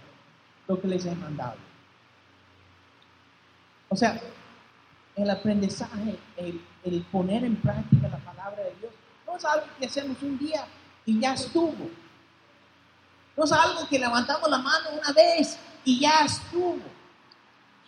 lo 0.67 0.81
que 0.81 0.87
les 0.87 1.05
he 1.05 1.13
mandado. 1.13 1.57
O 3.89 3.95
sea, 3.95 4.19
el 5.15 5.29
aprendizaje, 5.29 6.17
el, 6.35 6.59
el 6.83 7.01
poner 7.11 7.43
en 7.43 7.57
práctica 7.57 8.07
la 8.07 8.17
palabra 8.17 8.63
de 8.63 8.73
Dios, 8.79 8.91
no 9.27 9.37
es 9.37 9.45
algo 9.45 9.67
que 9.79 9.85
hacemos 9.85 10.17
un 10.23 10.39
día 10.39 10.65
y 11.05 11.19
ya 11.19 11.35
estuvo. 11.35 11.91
No 13.37 13.43
es 13.43 13.51
algo 13.51 13.87
que 13.87 13.99
levantamos 13.99 14.49
la 14.49 14.57
mano 14.57 14.89
una 14.99 15.11
vez 15.11 15.59
y 15.83 15.99
ya 15.99 16.25
estuvo. 16.25 16.94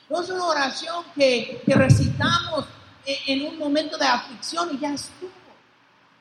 No 0.10 0.22
es 0.22 0.30
una 0.30 0.46
oración 0.46 1.06
que, 1.16 1.62
recitamos 1.68 2.66
en, 3.06 3.42
en 3.42 3.48
un 3.48 3.60
momento 3.60 3.98
de 3.98 4.06
aflicción 4.06 4.70
y 4.74 4.80
ya 4.80 4.94
estuvo. 4.94 5.32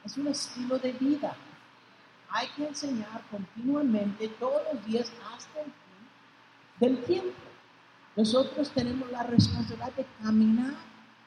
Es 0.05 0.17
un 0.17 0.29
estilo 0.29 0.79
de 0.79 0.93
vida. 0.93 1.37
Hay 2.31 2.49
que 2.57 2.67
enseñar 2.67 3.23
continuamente 3.31 4.29
todos 4.41 4.63
los 4.73 4.85
días 4.87 5.13
hasta 5.35 5.61
el 5.61 5.67
fin 5.67 5.77
del 6.81 7.05
tiempo. 7.05 7.33
Nosotros 8.17 8.71
tenemos 8.71 9.11
la 9.11 9.23
responsabilidad 9.23 9.93
de 9.93 10.07
caminar 10.23 10.75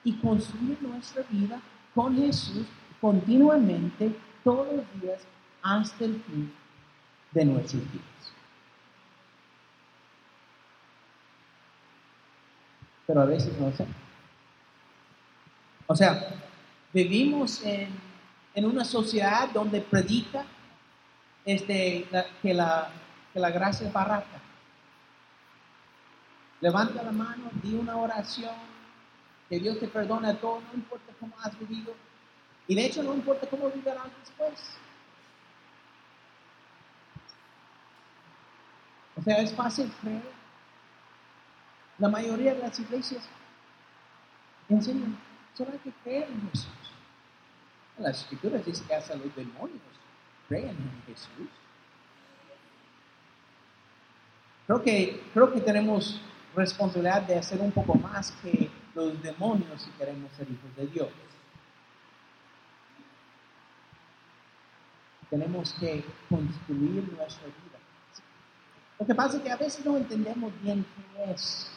y 0.03 0.13
construir 0.13 0.81
nuestra 0.81 1.23
vida 1.29 1.61
con 1.93 2.15
Jesús 2.15 2.65
continuamente 3.01 4.15
todos 4.43 4.67
los 4.73 5.01
días 5.01 5.21
hasta 5.61 6.05
el 6.05 6.21
fin 6.23 6.53
de 7.31 7.45
nuestros 7.45 7.81
días. 7.91 8.33
Pero 13.09 13.21
a 13.23 13.25
veces 13.25 13.57
no 13.57 13.71
sé. 13.71 13.87
O 15.87 15.95
sea, 15.95 16.27
vivimos 16.93 17.65
en, 17.65 17.89
en 18.53 18.65
una 18.65 18.85
sociedad 18.85 19.49
donde 19.49 19.81
predica 19.81 20.45
este, 21.43 22.07
que, 22.43 22.53
la, 22.53 22.91
que 23.33 23.39
la 23.39 23.49
gracia 23.49 23.87
es 23.87 23.91
barata. 23.91 24.39
Levanta 26.61 27.01
la 27.01 27.11
mano, 27.11 27.49
di 27.63 27.73
una 27.73 27.97
oración, 27.97 28.53
que 29.49 29.59
Dios 29.59 29.79
te 29.79 29.87
perdone 29.87 30.35
todo, 30.35 30.61
no 30.61 30.73
importa 30.75 31.11
cómo 31.19 31.33
has 31.41 31.57
vivido. 31.57 31.95
Y 32.67 32.75
de 32.75 32.85
hecho 32.85 33.01
no 33.01 33.15
importa 33.15 33.47
cómo 33.47 33.71
vivirás 33.71 34.05
después. 34.19 34.77
O 39.15 39.21
sea, 39.23 39.37
es 39.39 39.51
fácil 39.51 39.91
creer. 39.99 40.38
La 41.99 42.07
mayoría 42.07 42.53
de 42.53 42.59
las 42.61 42.79
iglesias 42.79 43.21
enseñan, 44.69 45.17
solo 45.53 45.71
hay 45.73 45.79
que 45.79 45.91
creer 46.03 46.29
en 46.29 46.49
Jesús. 46.49 46.71
Las 47.97 48.21
escrituras 48.21 48.65
dicen 48.65 48.87
que 48.87 48.95
hasta 48.95 49.15
los 49.15 49.35
demonios 49.35 49.81
creen 50.47 50.69
en 50.69 51.03
Jesús. 51.05 51.49
Creo 54.65 54.81
que, 54.81 55.23
creo 55.33 55.51
que 55.51 55.59
tenemos 55.59 56.21
responsabilidad 56.55 57.23
de 57.23 57.37
hacer 57.37 57.59
un 57.59 57.71
poco 57.71 57.95
más 57.95 58.31
que 58.41 58.69
los 58.95 59.21
demonios 59.21 59.81
si 59.81 59.89
queremos 59.91 60.31
ser 60.37 60.49
hijos 60.49 60.75
de 60.77 60.87
Dios. 60.87 61.09
Tenemos 65.29 65.73
que 65.73 66.03
construir 66.29 67.11
nuestra 67.13 67.45
vida. 67.45 67.79
Lo 68.99 69.05
que 69.05 69.15
pasa 69.15 69.37
es 69.37 69.43
que 69.43 69.51
a 69.51 69.57
veces 69.57 69.85
no 69.85 69.97
entendemos 69.97 70.51
bien 70.61 70.85
qué 71.15 71.31
es 71.31 71.71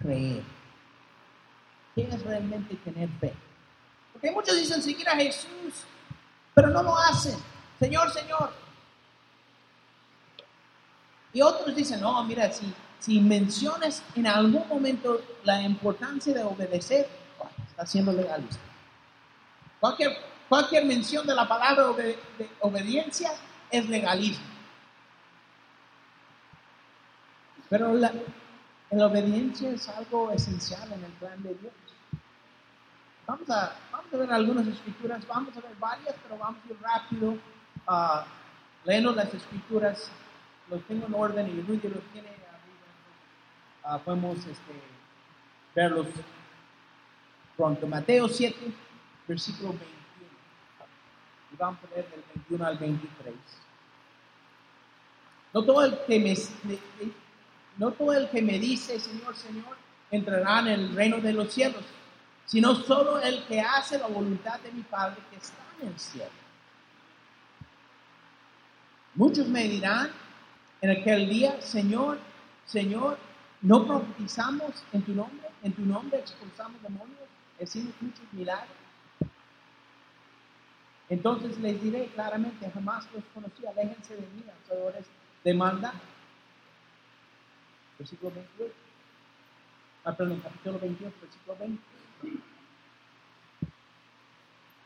creer. 0.00 0.42
¿Qué 1.94 2.02
es 2.02 2.22
realmente 2.22 2.74
tener 2.76 3.08
fe? 3.20 3.32
Porque 4.12 4.30
muchos 4.30 4.56
dicen 4.56 4.82
seguir 4.82 5.08
a 5.08 5.16
Jesús, 5.16 5.84
pero 6.54 6.68
no 6.68 6.82
lo 6.82 6.96
hacen. 6.96 7.36
Señor, 7.78 8.10
Señor. 8.10 8.52
Y 11.32 11.42
otros 11.42 11.74
dicen, 11.74 12.00
no, 12.00 12.22
mira, 12.24 12.52
si 12.52 12.72
si 13.00 13.18
mencionas 13.18 14.02
en 14.14 14.26
algún 14.26 14.68
momento 14.68 15.22
la 15.42 15.62
importancia 15.62 16.34
de 16.34 16.44
obedecer, 16.44 17.08
está 17.68 17.86
siendo 17.86 18.12
legalista. 18.12 18.60
Cualquier, 19.80 20.16
cualquier 20.48 20.84
mención 20.84 21.26
de 21.26 21.34
la 21.34 21.48
palabra 21.48 21.86
obediencia 22.60 23.32
es 23.70 23.88
legalismo. 23.88 24.44
Pero 27.70 27.94
la, 27.94 28.12
la, 28.90 29.06
obediencia 29.06 29.70
es 29.70 29.88
algo 29.88 30.30
esencial 30.30 30.92
en 30.92 31.04
el 31.04 31.12
plan 31.12 31.42
de 31.42 31.54
Dios. 31.54 31.72
Vamos 33.26 33.48
a, 33.50 33.76
vamos 33.92 34.12
a 34.12 34.16
ver 34.16 34.32
algunas 34.32 34.66
escrituras, 34.66 35.26
vamos 35.26 35.56
a 35.56 35.60
ver 35.60 35.74
varias, 35.78 36.14
pero 36.22 36.38
vamos 36.38 36.60
a 36.64 36.68
ir 36.72 36.78
rápido 36.80 37.30
uh, 37.88 38.24
leyendo 38.84 39.12
las 39.12 39.32
escrituras. 39.32 40.10
Los 40.68 40.82
tengo 40.84 41.06
en 41.06 41.14
orden 41.14 41.48
y 41.48 41.60
Rudy 41.62 41.88
los 41.88 42.02
tiene 42.12 42.28
uh, 43.84 43.98
podemos 44.00 44.38
este, 44.38 44.72
verlos 45.74 46.06
pronto. 47.56 47.86
Mateo 47.86 48.28
7, 48.28 48.56
versículo 49.28 49.70
21. 49.70 49.90
Y 51.52 51.56
vamos 51.56 51.78
a 51.84 51.94
leer 51.94 52.10
del 52.10 52.24
21 52.34 52.66
al 52.66 52.78
23. 52.78 53.34
No 55.52 55.64
todo 55.64 55.84
el 55.84 55.98
que 56.06 56.18
me, 56.20 56.34
no 57.80 57.92
todo 57.92 58.12
el 58.12 58.28
que 58.28 58.42
me 58.42 58.58
dice 58.58 59.00
Señor, 59.00 59.34
Señor, 59.34 59.74
entrará 60.10 60.60
en 60.60 60.66
el 60.66 60.94
reino 60.94 61.16
de 61.16 61.32
los 61.32 61.50
cielos, 61.50 61.82
sino 62.44 62.74
solo 62.74 63.18
el 63.18 63.42
que 63.44 63.58
hace 63.58 63.98
la 63.98 64.06
voluntad 64.06 64.60
de 64.60 64.70
mi 64.70 64.82
Padre 64.82 65.16
que 65.30 65.36
está 65.36 65.64
en 65.80 65.88
el 65.88 65.98
cielo. 65.98 66.30
Muchos 69.14 69.48
me 69.48 69.64
dirán 69.64 70.10
en 70.82 70.90
aquel 70.90 71.26
día, 71.30 71.58
Señor, 71.62 72.18
Señor, 72.66 73.16
no 73.62 73.86
profetizamos 73.86 74.72
en 74.92 75.00
tu 75.00 75.12
nombre, 75.12 75.48
en 75.62 75.72
tu 75.72 75.82
nombre 75.82 76.18
expulsamos 76.18 76.82
demonios, 76.82 77.28
hicimos 77.58 77.94
muchos 78.02 78.30
milagros. 78.32 78.76
Entonces 81.08 81.58
les 81.58 81.82
diré 81.82 82.08
claramente, 82.08 82.70
jamás 82.74 83.06
los 83.14 83.24
conocí, 83.32 83.64
aléjense 83.64 84.16
de 84.16 84.20
mí, 84.20 84.44
hacedores 84.64 85.06
de 85.44 85.54
maldad. 85.54 85.94
Versículo 88.00 88.32
28. 88.34 88.74
Ah, 90.04 90.16
perdón, 90.16 90.40
capítulo 90.40 90.78
28, 90.78 91.16
versículo 91.20 91.56
20. 91.58 91.82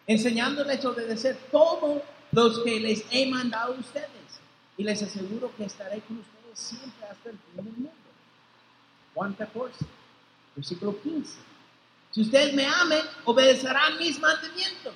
Enseñándoles 0.08 0.84
a 0.84 0.88
obedecer 0.88 1.38
todos 1.52 2.02
los 2.32 2.58
que 2.64 2.80
les 2.80 3.06
he 3.12 3.30
mandado 3.30 3.74
a 3.74 3.78
ustedes. 3.78 4.10
Y 4.76 4.82
les 4.82 5.00
aseguro 5.00 5.54
que 5.56 5.64
estaré 5.64 6.00
con 6.00 6.18
ustedes 6.18 6.58
siempre 6.58 7.06
hasta 7.06 7.30
el 7.30 7.38
fin 7.38 7.54
del 7.54 7.64
mundo. 7.66 7.90
Juan 9.14 9.32
14, 9.34 9.86
versículo 10.56 11.00
15. 11.00 11.38
Si 12.10 12.20
ustedes 12.20 12.52
me 12.52 12.66
amen, 12.66 13.02
obedecerán 13.26 13.96
mis 13.96 14.18
mandamientos. 14.18 14.94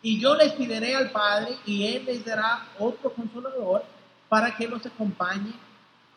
Y 0.00 0.18
yo 0.18 0.34
les 0.36 0.54
pediré 0.54 0.96
al 0.96 1.10
Padre 1.10 1.58
y 1.66 1.86
Él 1.86 2.06
les 2.06 2.24
dará 2.24 2.66
otro 2.78 3.12
consolador 3.12 3.84
para 4.30 4.56
que 4.56 4.66
los 4.66 4.86
acompañe 4.86 5.52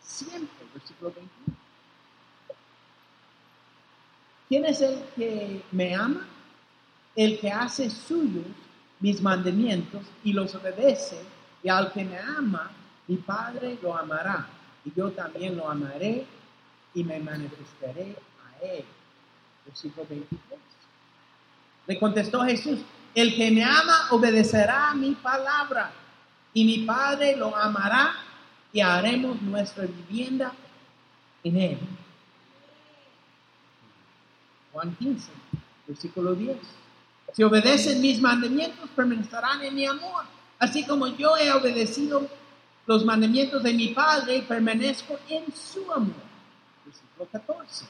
siempre. 0.04 0.66
Versículo 0.74 1.12
21. 1.12 1.58
¿Quién 4.50 4.66
es 4.66 4.82
el 4.82 5.04
que 5.16 5.64
me 5.72 5.96
ama? 5.96 6.28
El 7.16 7.40
que 7.40 7.52
hace 7.52 7.90
suyos 7.90 8.46
mis 9.00 9.22
mandamientos 9.22 10.04
y 10.24 10.34
los 10.34 10.54
obedece. 10.56 11.20
Y 11.64 11.70
al 11.70 11.92
que 11.92 12.04
me 12.04 12.18
ama, 12.18 12.72
mi 13.08 13.18
Padre 13.18 13.78
lo 13.82 13.98
amará. 13.98 14.48
Y 14.86 14.92
yo 14.96 15.12
también 15.12 15.58
lo 15.58 15.70
amaré 15.70 16.26
y 16.94 17.04
me 17.04 17.20
manifestaré 17.20 18.16
a 18.46 18.66
él. 18.66 18.86
Versículo 19.66 20.06
23. 20.10 20.60
Le 21.88 22.00
contestó 22.00 22.42
Jesús, 22.44 22.80
el 23.14 23.36
que 23.36 23.52
me 23.52 23.64
ama 23.64 24.08
obedecerá 24.12 24.94
mi 24.94 25.12
palabra 25.16 25.92
y 26.54 26.64
mi 26.64 26.86
Padre 26.86 27.36
lo 27.36 27.56
amará 27.56 28.16
y 28.74 28.82
haremos 28.82 29.40
nuestra 29.42 29.86
vivienda 29.86 30.52
en 31.44 31.58
él. 31.58 31.78
Juan 34.72 34.96
15, 34.96 35.30
versículo 35.88 36.34
10. 36.34 36.58
Si 37.34 37.44
obedecen 37.44 38.02
mis 38.02 38.20
mandamientos, 38.20 38.90
permanecerán 38.96 39.62
en 39.62 39.76
mi 39.76 39.86
amor. 39.86 40.26
Así 40.58 40.86
como 40.86 41.08
yo 41.08 41.38
he 41.38 41.52
obedecido 41.52 42.28
los 42.88 43.06
mandamientos 43.06 43.62
de 43.62 43.74
mi 43.74 43.90
Padre, 43.90 44.42
permanezco 44.48 45.20
en 45.30 45.46
su 45.56 45.92
amor. 45.92 46.16
Versículo 46.84 47.30
14. 47.32 47.86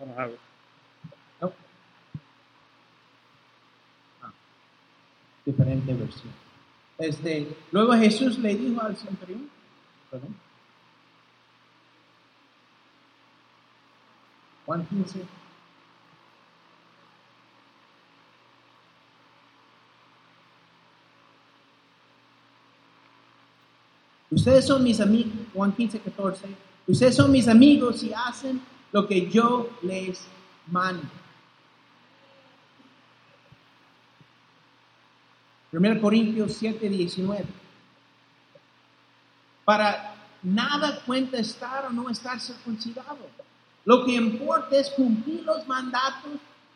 I 0.00 0.14
don't. 0.14 0.47
Diferente 5.48 5.94
versión. 5.94 6.32
Este, 6.98 7.56
luego 7.72 7.92
Jesús 7.94 8.38
le 8.38 8.54
dijo 8.54 8.82
al 8.82 8.96
centurión, 8.96 9.48
perdón, 10.10 10.36
Juan 14.66 14.86
15. 14.86 15.20
Ustedes 24.30 24.66
son 24.66 24.84
mis 24.84 25.00
amigos, 25.00 25.32
Juan 25.54 25.72
15, 25.72 26.00
14. 26.00 26.46
Ustedes 26.86 27.16
son 27.16 27.32
mis 27.32 27.48
amigos 27.48 28.02
y 28.02 28.12
hacen 28.12 28.60
lo 28.92 29.06
que 29.06 29.30
yo 29.30 29.70
les 29.80 30.26
mando. 30.66 31.08
1 35.72 36.00
Corintios 36.00 36.54
7, 36.54 36.88
19. 36.88 37.44
Para 39.64 40.14
nada 40.42 41.00
cuenta 41.04 41.38
estar 41.38 41.86
o 41.86 41.90
no 41.90 42.08
estar 42.08 42.40
circuncidado. 42.40 43.18
Lo 43.84 44.04
que 44.04 44.12
importa 44.14 44.76
es 44.76 44.90
cumplir 44.90 45.42
los 45.44 45.66
mandatos 45.66 46.32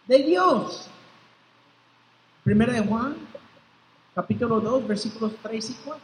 de 0.06 0.18
Dios. 0.18 0.88
1 2.44 2.66
de 2.66 2.80
Juan, 2.80 3.16
capítulo 4.14 4.60
2, 4.60 4.88
versículos 4.88 5.32
3 5.42 5.70
y 5.70 5.74
4. 5.84 6.02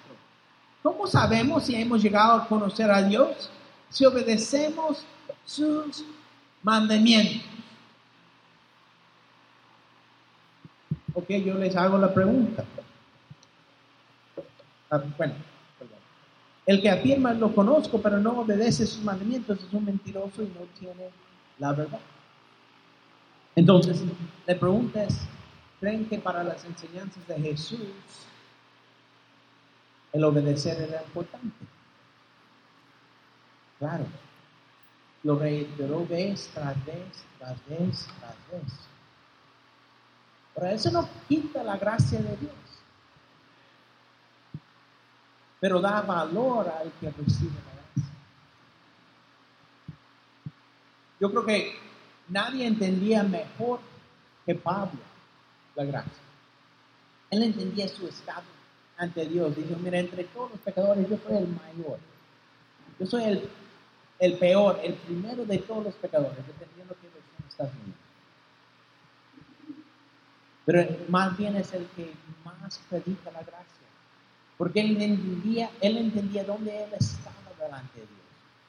¿Cómo 0.83 1.07
sabemos 1.07 1.65
si 1.65 1.75
hemos 1.75 2.03
llegado 2.03 2.35
a 2.35 2.47
conocer 2.47 2.91
a 2.91 3.03
Dios? 3.03 3.51
Si 3.91 4.05
obedecemos 4.05 5.05
sus 5.45 6.05
mandamientos. 6.63 7.58
Ok, 11.19 11.31
yo 11.45 11.55
les 11.55 11.75
hago 11.75 11.99
la 11.99 12.15
pregunta. 12.15 12.65
Ah, 14.89 15.03
bueno, 15.17 15.35
perdón. 15.77 15.99
El 16.65 16.81
que 16.81 16.91
afirma 16.91 17.33
lo 17.35 17.53
conozco, 17.53 18.01
pero 18.01 18.19
no 18.19 18.39
obedece 18.39 18.87
sus 18.87 19.03
mandamientos 19.03 19.59
es 19.59 19.73
un 19.73 19.85
mentiroso 19.85 20.45
y 20.45 20.47
no 20.47 20.61
tiene 20.79 21.11
la 21.59 21.73
verdad. 21.73 21.99
Entonces, 23.57 24.01
la 24.47 24.57
pregunta 24.57 25.03
es, 25.03 25.19
¿creen 25.81 26.09
que 26.09 26.21
para 26.21 26.45
las 26.45 26.65
enseñanzas 26.65 27.27
de 27.27 27.35
Jesús 27.35 27.81
el 30.13 30.23
obedecer 30.23 30.81
era 30.81 31.03
importante? 31.03 31.67
Claro, 33.81 34.05
lo 35.25 35.37
reiteró 35.37 36.07
vez 36.07 36.49
tras 36.55 36.77
vez, 36.87 37.25
tras 37.41 37.57
vez, 37.67 38.07
tras 38.21 38.37
vez. 38.53 38.89
Pero 40.59 40.75
eso 40.75 40.91
no 40.91 41.09
quita 41.29 41.63
la 41.63 41.77
gracia 41.77 42.19
de 42.19 42.37
Dios. 42.37 42.53
Pero 45.61 45.81
da 45.81 46.01
valor 46.03 46.69
al 46.69 46.91
que 47.01 47.11
recibe 47.11 47.53
la 47.53 47.75
gracia. 47.75 48.13
Yo 51.21 51.31
creo 51.31 51.47
que 51.47 51.75
nadie 52.29 52.67
entendía 52.67 53.23
mejor 53.23 53.81
que 54.45 54.55
Pablo 54.55 55.01
la 55.75 55.85
gracia. 55.85 56.23
Él 57.31 57.43
entendía 57.43 57.87
su 57.89 58.07
estado 58.09 58.47
ante 58.97 59.27
Dios. 59.27 59.55
Dijo, 59.55 59.77
mira, 59.81 59.99
entre 59.99 60.25
todos 60.25 60.51
los 60.53 60.61
pecadores 60.61 61.09
yo 61.09 61.19
soy 61.27 61.37
el 61.37 61.49
mayor. 61.49 61.99
Yo 62.99 63.07
soy 63.07 63.25
el 63.25 63.49
el 64.19 64.37
peor, 64.37 64.81
el 64.83 64.95
primero 64.95 65.45
de 65.45 65.59
todos 65.59 65.85
los 65.85 65.95
pecadores, 65.95 66.45
dependiendo 66.47 66.95
de 66.95 67.01
qué 67.01 67.07
versión 67.07 67.49
estás 67.49 67.73
viendo. 67.75 68.08
Pero 70.69 70.87
más 71.09 71.35
bien 71.39 71.57
es 71.57 71.73
el 71.73 71.87
que 71.97 72.13
más 72.45 72.79
predica 72.91 73.31
la 73.31 73.41
gracia. 73.41 73.89
Porque 74.59 74.81
él 74.81 75.01
entendía, 75.01 75.71
él 75.81 75.97
entendía 75.97 76.45
dónde 76.45 76.85
él 76.85 76.91
estaba 76.93 77.35
delante 77.59 78.01
de 78.01 78.07
Dios. 78.07 78.21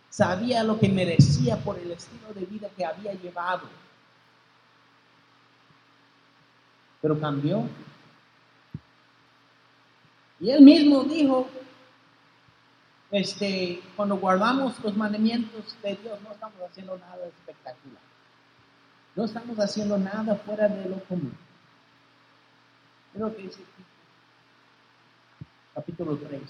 Sabía 0.09 0.63
lo 0.63 0.79
que 0.79 0.87
merecía 0.87 1.57
por 1.57 1.77
el 1.77 1.91
estilo 1.91 2.33
de 2.33 2.45
vida 2.45 2.69
que 2.77 2.85
había 2.85 3.11
llevado. 3.15 3.63
Pero 7.01 7.19
cambió. 7.19 7.67
Y 10.39 10.51
él 10.51 10.61
mismo 10.61 11.03
dijo, 11.03 11.49
este, 13.11 13.81
cuando 13.97 14.15
guardamos 14.15 14.81
los 14.81 14.95
mandamientos 14.95 15.75
de 15.83 15.97
Dios, 15.97 16.17
no 16.21 16.31
estamos 16.31 16.61
haciendo 16.61 16.97
nada 16.97 17.25
espectacular. 17.25 18.03
No 19.17 19.25
estamos 19.25 19.59
haciendo 19.59 19.97
nada 19.97 20.37
fuera 20.37 20.69
de 20.69 20.87
lo 20.87 21.03
común. 21.03 21.48
Creo 23.19 23.35
que 23.35 23.49
capítulo 25.73 26.15
3, 26.15 26.41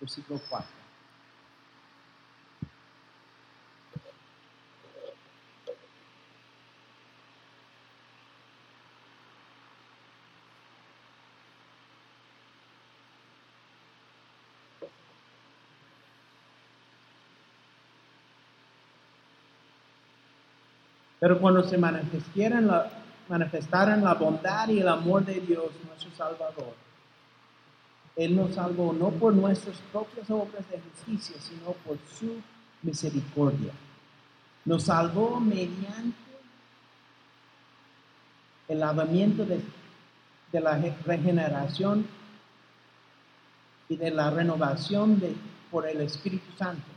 versículo 0.00 0.40
4. 0.48 0.68
Pero 21.18 21.40
cuando 21.40 21.64
se 21.64 21.76
manifestaran 21.76 22.68
la, 22.68 23.05
manifestaran 23.28 24.02
la 24.02 24.14
bondad 24.14 24.68
y 24.68 24.80
el 24.80 24.88
amor 24.88 25.24
de 25.24 25.40
Dios, 25.40 25.66
nuestro 25.86 26.10
Salvador, 26.16 26.74
Él 28.16 28.36
nos 28.36 28.54
salvó 28.54 28.92
no 28.92 29.10
por 29.10 29.34
nuestras 29.34 29.76
propias 29.92 30.30
obras 30.30 30.68
de 30.70 30.80
justicia, 30.80 31.36
sino 31.40 31.72
por 31.84 31.98
su 32.18 32.40
misericordia. 32.82 33.72
Nos 34.64 34.84
salvó 34.84 35.38
mediante 35.40 36.16
el 38.68 38.80
lavamiento 38.80 39.44
de, 39.44 39.60
de 40.52 40.60
la 40.60 40.76
regeneración 41.04 42.06
y 43.88 43.96
de 43.96 44.10
la 44.10 44.30
renovación 44.30 45.20
de, 45.20 45.34
por 45.70 45.86
el 45.86 46.00
Espíritu 46.00 46.50
Santo 46.56 46.96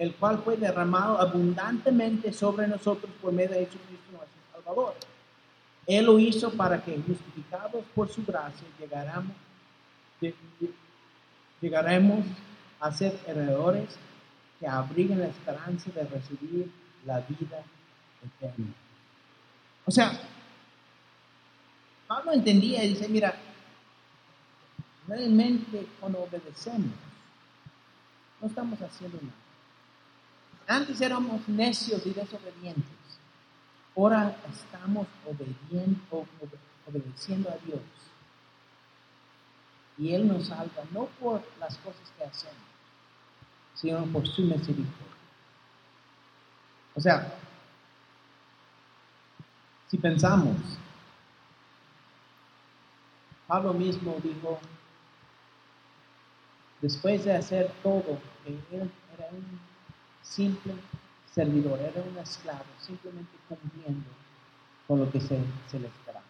el 0.00 0.14
cual 0.14 0.38
fue 0.42 0.56
derramado 0.56 1.20
abundantemente 1.20 2.32
sobre 2.32 2.66
nosotros 2.66 3.12
por 3.20 3.34
medio 3.34 3.50
de 3.50 3.66
Jesucristo 3.66 4.12
nuestro 4.12 4.40
Salvador. 4.50 4.94
Él 5.90 6.06
lo 6.06 6.20
hizo 6.20 6.52
para 6.52 6.80
que, 6.80 7.02
justificados 7.04 7.84
por 7.96 8.08
su 8.08 8.24
gracia, 8.24 8.64
llegáramos, 8.78 9.32
llegaremos 11.60 12.24
a 12.78 12.92
ser 12.92 13.18
heredores 13.26 13.88
que 14.60 14.68
abriguen 14.68 15.18
la 15.18 15.26
esperanza 15.26 15.90
de 15.90 16.04
recibir 16.04 16.70
la 17.04 17.18
vida 17.22 17.64
eterna. 18.24 18.72
O 19.84 19.90
sea, 19.90 20.12
Pablo 22.06 22.34
entendía 22.34 22.84
y 22.84 22.90
dice, 22.90 23.08
mira, 23.08 23.34
realmente 25.08 25.88
cuando 25.98 26.20
obedecemos, 26.20 26.92
no 28.40 28.46
estamos 28.46 28.80
haciendo 28.80 29.18
nada. 29.22 29.34
Antes 30.68 31.00
éramos 31.00 31.48
necios 31.48 32.06
y 32.06 32.10
desobedientes. 32.10 33.00
Ahora 33.96 34.36
estamos 34.50 35.06
obedeciendo 36.86 37.50
a 37.50 37.56
Dios. 37.66 37.80
Y 39.98 40.14
Él 40.14 40.28
nos 40.28 40.46
salva 40.46 40.82
no 40.92 41.06
por 41.20 41.42
las 41.58 41.76
cosas 41.78 42.10
que 42.16 42.24
hacemos, 42.24 42.56
sino 43.74 44.04
por 44.06 44.26
su 44.26 44.42
misericordia. 44.42 44.96
O 46.94 47.00
sea, 47.00 47.34
si 49.88 49.98
pensamos, 49.98 50.56
Pablo 53.46 53.74
mismo 53.74 54.16
dijo, 54.22 54.60
después 56.80 57.24
de 57.24 57.36
hacer 57.36 57.72
todo, 57.82 58.18
que 58.44 58.58
era 58.76 59.28
un 59.32 59.60
simple 60.22 60.74
servidor, 61.32 61.78
era 61.80 62.02
un 62.02 62.18
esclavo, 62.18 62.64
simplemente 62.80 63.30
cumpliendo 63.48 64.08
con 64.86 65.00
lo 65.00 65.10
que 65.10 65.20
se, 65.20 65.38
le 65.78 65.86
esperaba. 65.86 66.24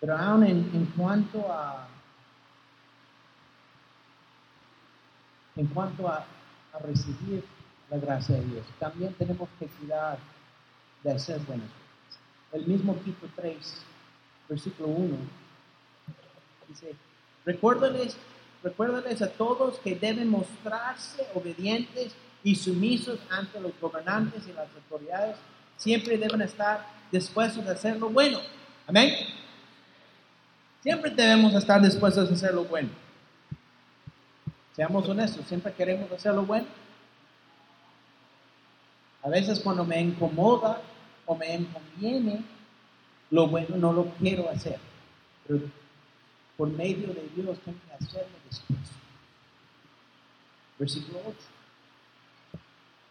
Pero 0.00 0.16
aún 0.16 0.44
en, 0.44 0.86
cuanto 0.96 1.52
a 1.52 1.88
en 5.56 5.66
cuanto 5.68 6.08
a, 6.08 6.24
a, 6.72 6.78
recibir 6.80 7.44
la 7.88 7.98
gracia 7.98 8.36
de 8.36 8.44
Dios, 8.44 8.66
también 8.78 9.14
tenemos 9.14 9.48
que 9.58 9.66
cuidar 9.66 10.18
de 11.02 11.12
hacer 11.12 11.40
buenas 11.40 11.68
cosas. 11.68 12.20
El 12.52 12.66
mismo 12.66 12.94
Tito 12.96 13.28
3, 13.36 13.82
versículo 14.48 14.88
1, 14.88 15.16
dice, 16.68 16.94
recuérdales 17.44 18.16
Recuérdales 18.64 19.20
a 19.20 19.28
todos 19.28 19.78
que 19.78 19.94
deben 19.94 20.26
mostrarse 20.26 21.26
obedientes 21.34 22.14
y 22.42 22.54
sumisos 22.54 23.18
ante 23.28 23.60
los 23.60 23.78
gobernantes 23.78 24.48
y 24.48 24.54
las 24.54 24.68
autoridades. 24.74 25.36
Siempre 25.76 26.16
deben 26.16 26.40
estar 26.40 26.86
dispuestos 27.12 27.66
a 27.66 27.72
hacer 27.72 27.98
lo 27.98 28.08
bueno. 28.08 28.40
Amén. 28.86 29.12
Siempre 30.82 31.10
debemos 31.10 31.52
estar 31.52 31.82
dispuestos 31.82 32.30
a 32.30 32.32
hacer 32.32 32.54
lo 32.54 32.64
bueno. 32.64 32.88
Seamos 34.74 35.06
honestos, 35.10 35.46
siempre 35.46 35.70
queremos 35.74 36.10
hacer 36.10 36.34
lo 36.34 36.46
bueno. 36.46 36.66
A 39.22 39.28
veces 39.28 39.60
cuando 39.60 39.84
me 39.84 40.00
incomoda 40.00 40.80
o 41.26 41.36
me 41.36 41.66
conviene, 41.66 42.42
lo 43.30 43.46
bueno 43.46 43.76
no 43.76 43.92
lo 43.92 44.06
quiero 44.18 44.48
hacer. 44.48 44.78
Pero 45.46 45.83
por 46.56 46.68
medio 46.68 47.08
de 47.08 47.28
Dios 47.34 47.58
tengo 47.64 47.78
que 47.86 48.04
hacerlo 48.04 48.36
después. 48.48 48.78
Versículo 50.78 51.20
8. 51.26 51.38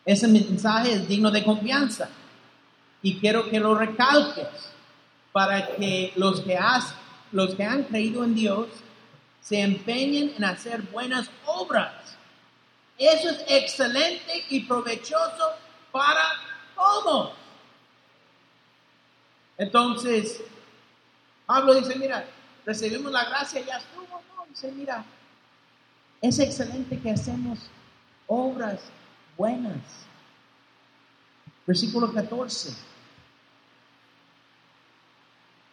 Ese 0.05 0.27
mensaje 0.27 0.93
es 0.93 1.07
digno 1.07 1.31
de 1.31 1.43
confianza 1.43 2.09
y 3.01 3.19
quiero 3.19 3.49
que 3.49 3.59
lo 3.59 3.75
recalques 3.75 4.47
para 5.31 5.75
que 5.75 6.13
los 6.15 6.41
que, 6.41 6.57
has, 6.57 6.93
los 7.31 7.55
que 7.55 7.63
han 7.63 7.83
creído 7.83 8.23
en 8.23 8.35
Dios 8.35 8.67
se 9.41 9.61
empeñen 9.61 10.33
en 10.37 10.43
hacer 10.43 10.81
buenas 10.83 11.29
obras. 11.45 12.17
Eso 12.97 13.29
es 13.29 13.43
excelente 13.47 14.45
y 14.49 14.61
provechoso 14.61 15.53
para 15.91 16.23
todos. 16.75 17.33
Entonces, 19.57 20.41
Pablo 21.45 21.75
dice, 21.75 21.95
mira, 21.95 22.25
recibimos 22.65 23.11
la 23.11 23.25
gracia 23.25 23.61
y 23.61 23.65
ya 23.65 23.77
estuvo. 23.77 24.21
No, 24.35 24.45
dice, 24.49 24.71
mira, 24.71 25.03
es 26.21 26.39
excelente 26.39 26.99
que 26.99 27.11
hacemos 27.11 27.59
obras 28.27 28.79
buenas. 29.37 29.81
Versículo 31.65 32.11
14. 32.11 32.73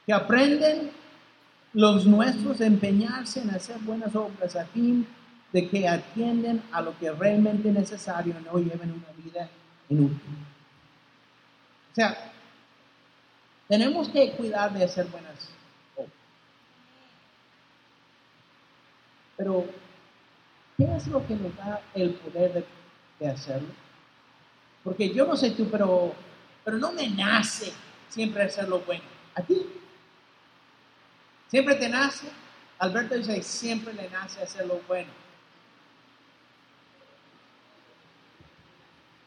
Que 0.07 0.13
aprenden 0.13 0.91
los 1.73 2.07
nuestros 2.07 2.61
a 2.61 2.67
empeñarse 2.67 3.41
en 3.41 3.51
hacer 3.51 3.79
buenas 3.79 4.15
obras 4.15 4.57
a 4.57 4.65
fin 4.67 5.07
de 5.53 5.69
que 5.69 5.89
atienden 5.89 6.63
a 6.73 6.81
lo 6.81 6.97
que 6.99 7.07
es 7.07 7.19
realmente 7.19 7.71
necesario 7.71 8.35
y 8.39 8.45
no 8.45 8.59
lleven 8.59 8.93
una 8.93 9.13
vida 9.25 9.49
inútil. 9.89 10.21
O 11.93 11.95
sea, 11.95 12.33
tenemos 13.69 14.09
que 14.09 14.33
cuidar 14.33 14.73
de 14.73 14.85
hacer 14.85 15.07
buenas 15.07 15.33
obras. 15.33 15.60
Pero, 19.41 19.65
¿qué 20.77 20.85
es 20.85 21.07
lo 21.07 21.27
que 21.27 21.35
nos 21.35 21.57
da 21.57 21.81
el 21.95 22.11
poder 22.11 22.63
de, 23.19 23.27
hacerlo? 23.27 23.71
Porque 24.85 25.15
yo 25.15 25.25
no 25.25 25.35
sé 25.35 25.53
tú, 25.53 25.67
pero, 25.71 26.13
pero 26.63 26.77
no 26.77 26.93
me 26.93 27.09
nace 27.09 27.73
siempre 28.11 28.43
hacer 28.43 28.69
lo 28.69 28.81
bueno. 28.81 29.03
¿A 29.35 29.41
ti? 29.41 29.67
¿Siempre 31.49 31.75
te 31.77 31.89
nace? 31.89 32.27
Alberto 32.79 33.15
dice, 33.15 33.43
siempre 33.43 33.95
le 33.95 34.11
nace 34.11 34.43
hacer 34.43 34.67
lo 34.67 34.79
bueno. 34.87 35.09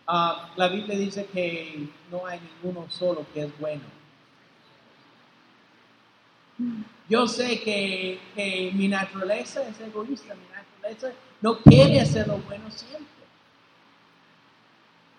Ah, 0.06 0.54
la 0.56 0.68
Biblia 0.68 0.96
dice 0.96 1.26
que 1.26 1.90
no 2.12 2.28
hay 2.28 2.40
ninguno 2.40 2.88
solo 2.92 3.26
que 3.34 3.46
es 3.46 3.60
bueno. 3.60 3.82
Yo 7.10 7.28
sé 7.28 7.62
que, 7.62 8.20
que, 8.36 8.72
mi 8.74 8.88
naturaleza 8.88 9.68
es 9.68 9.80
egoísta, 9.80 10.36
mi 10.36 10.46
naturaleza 10.48 11.12
no 11.42 11.58
quiere 11.60 12.00
hacer 12.00 12.28
lo 12.28 12.38
bueno 12.38 12.70
siempre. 12.72 13.08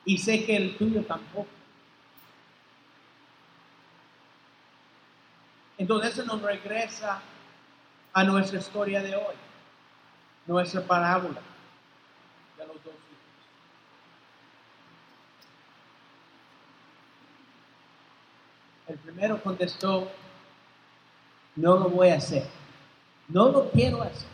Y 0.04 0.18
sé 0.18 0.44
que 0.44 0.56
el 0.56 0.76
tuyo 0.76 1.02
tampoco. 1.02 1.48
Entonces 5.76 6.12
eso 6.12 6.24
nos 6.24 6.40
regresa 6.40 7.20
a 8.12 8.24
nuestra 8.24 8.58
historia 8.60 9.02
de 9.02 9.16
hoy, 9.16 9.34
nuestra 10.46 10.80
parábola 10.82 11.40
de 12.56 12.66
los 12.66 12.76
dos 12.76 12.94
hijos. 12.94 13.24
El 18.86 18.98
primero 18.98 19.42
contestó, 19.42 20.10
no 21.56 21.76
lo 21.76 21.88
voy 21.88 22.08
a 22.08 22.16
hacer, 22.16 22.46
no 23.28 23.50
lo 23.50 23.70
quiero 23.70 24.02
hacer. 24.02 24.28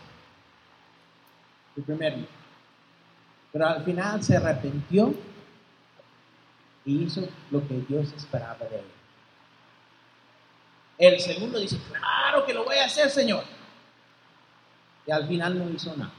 El 1.76 1.82
primero. 1.84 2.16
Pero 3.52 3.66
al 3.66 3.84
final 3.84 4.22
se 4.22 4.36
arrepintió 4.36 5.14
y 6.84 7.04
hizo 7.04 7.22
lo 7.50 7.66
que 7.66 7.80
Dios 7.88 8.12
esperaba 8.12 8.58
de 8.58 8.78
él. 8.78 8.84
El 10.98 11.20
segundo 11.20 11.58
dice, 11.58 11.78
claro 11.88 12.44
que 12.44 12.52
lo 12.52 12.64
voy 12.64 12.76
a 12.76 12.84
hacer, 12.84 13.08
Señor. 13.10 13.44
Y 15.06 15.10
al 15.10 15.26
final 15.26 15.58
no 15.58 15.70
hizo 15.70 15.96
nada. 15.96 16.12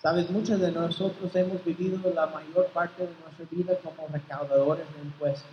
Sabes, 0.00 0.30
muchos 0.30 0.58
de 0.58 0.72
nosotros 0.72 1.34
hemos 1.36 1.64
vivido 1.64 2.12
la 2.12 2.26
mayor 2.26 2.66
parte 2.68 3.06
de 3.06 3.14
nuestra 3.22 3.46
vida 3.50 3.78
como 3.82 4.08
recaudadores 4.08 4.84
de 4.96 5.02
impuestos, 5.02 5.50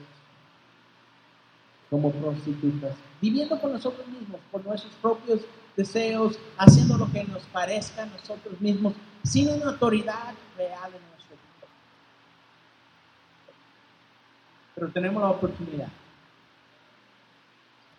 como 1.89 2.11
prostitutas, 2.11 2.95
viviendo 3.19 3.59
por 3.59 3.71
nosotros 3.71 4.07
mismos, 4.07 4.39
por 4.51 4.63
nuestros 4.63 4.93
propios 4.95 5.41
deseos, 5.75 6.37
haciendo 6.57 6.97
lo 6.97 7.11
que 7.11 7.23
nos 7.23 7.43
parezca 7.43 8.03
a 8.03 8.05
nosotros 8.05 8.59
mismos, 8.61 8.93
sin 9.23 9.49
una 9.49 9.71
autoridad 9.71 10.33
real 10.55 10.93
en 10.93 11.01
nuestra 11.09 11.35
vida. 11.35 11.67
Pero 14.75 14.91
tenemos 14.91 15.21
la 15.21 15.29
oportunidad 15.29 15.89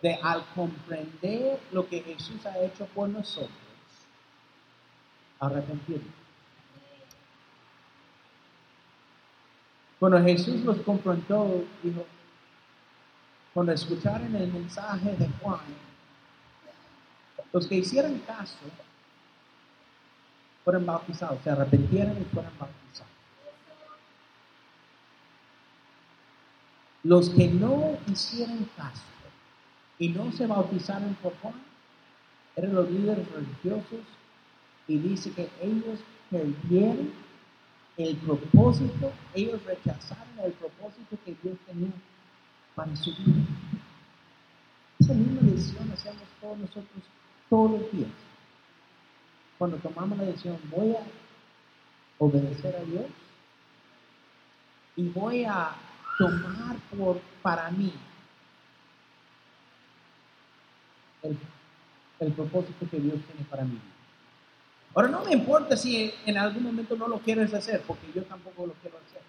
de 0.01 0.15
al 0.15 0.45
comprender 0.55 1.59
lo 1.71 1.87
que 1.87 2.01
Jesús 2.01 2.45
ha 2.45 2.57
hecho 2.59 2.85
por 2.87 3.09
nosotros, 3.09 3.51
arrepentirnos. 5.39 6.21
Cuando 9.99 10.23
Jesús 10.23 10.61
los 10.61 10.77
confrontó, 10.77 11.63
dijo, 11.83 12.05
cuando 13.53 13.73
escucharon 13.73 14.35
el 14.35 14.51
mensaje 14.51 15.15
de 15.15 15.27
Juan, 15.41 15.59
los 17.51 17.67
que 17.67 17.75
hicieron 17.75 18.17
caso 18.19 18.57
fueron 20.63 20.85
bautizados, 20.85 21.39
se 21.43 21.49
arrepintieron 21.49 22.21
y 22.21 22.25
fueron 22.25 22.51
bautizados. 22.57 23.11
Los 27.03 27.29
que 27.29 27.47
no 27.47 27.97
hicieron 28.07 28.69
caso 28.77 29.01
y 29.97 30.09
no 30.09 30.31
se 30.31 30.47
bautizaron 30.47 31.15
por 31.15 31.35
Juan, 31.41 31.55
eran 32.55 32.75
los 32.75 32.89
líderes 32.89 33.27
religiosos 33.31 34.05
y 34.87 34.97
dice 34.97 35.31
que 35.31 35.49
ellos 35.61 35.99
perdieron 36.29 37.11
el 37.97 38.15
propósito, 38.17 39.11
ellos 39.33 39.63
rechazaron 39.65 40.39
el 40.43 40.53
propósito 40.53 41.17
que 41.25 41.35
Dios 41.43 41.57
tenía 41.65 41.91
para 42.75 42.95
su 42.95 43.11
vida. 43.15 43.43
Esa 44.99 45.13
misma 45.13 45.41
decisión 45.41 45.91
hacemos 45.91 46.23
todos 46.39 46.57
nosotros 46.57 47.03
todos 47.49 47.71
los 47.71 47.91
días. 47.91 48.09
Cuando 49.57 49.77
tomamos 49.77 50.17
la 50.17 50.23
decisión, 50.23 50.57
voy 50.69 50.95
a 50.95 51.03
obedecer 52.17 52.75
a 52.75 52.83
Dios 52.83 53.05
y 54.95 55.09
voy 55.09 55.43
a 55.43 55.75
tomar 56.17 56.77
por 56.97 57.19
para 57.41 57.69
mí 57.71 57.93
el, 61.23 61.37
el 62.19 62.33
propósito 62.33 62.89
que 62.89 62.99
Dios 62.99 63.19
tiene 63.25 63.45
para 63.49 63.63
mí. 63.63 63.79
Ahora 64.95 65.09
no 65.09 65.23
me 65.25 65.33
importa 65.33 65.75
si 65.75 66.13
en 66.25 66.37
algún 66.37 66.63
momento 66.63 66.95
no 66.95 67.07
lo 67.07 67.19
quieres 67.19 67.53
hacer, 67.53 67.81
porque 67.85 68.11
yo 68.13 68.23
tampoco 68.23 68.67
lo 68.67 68.73
quiero 68.73 68.97
hacer. 68.97 69.21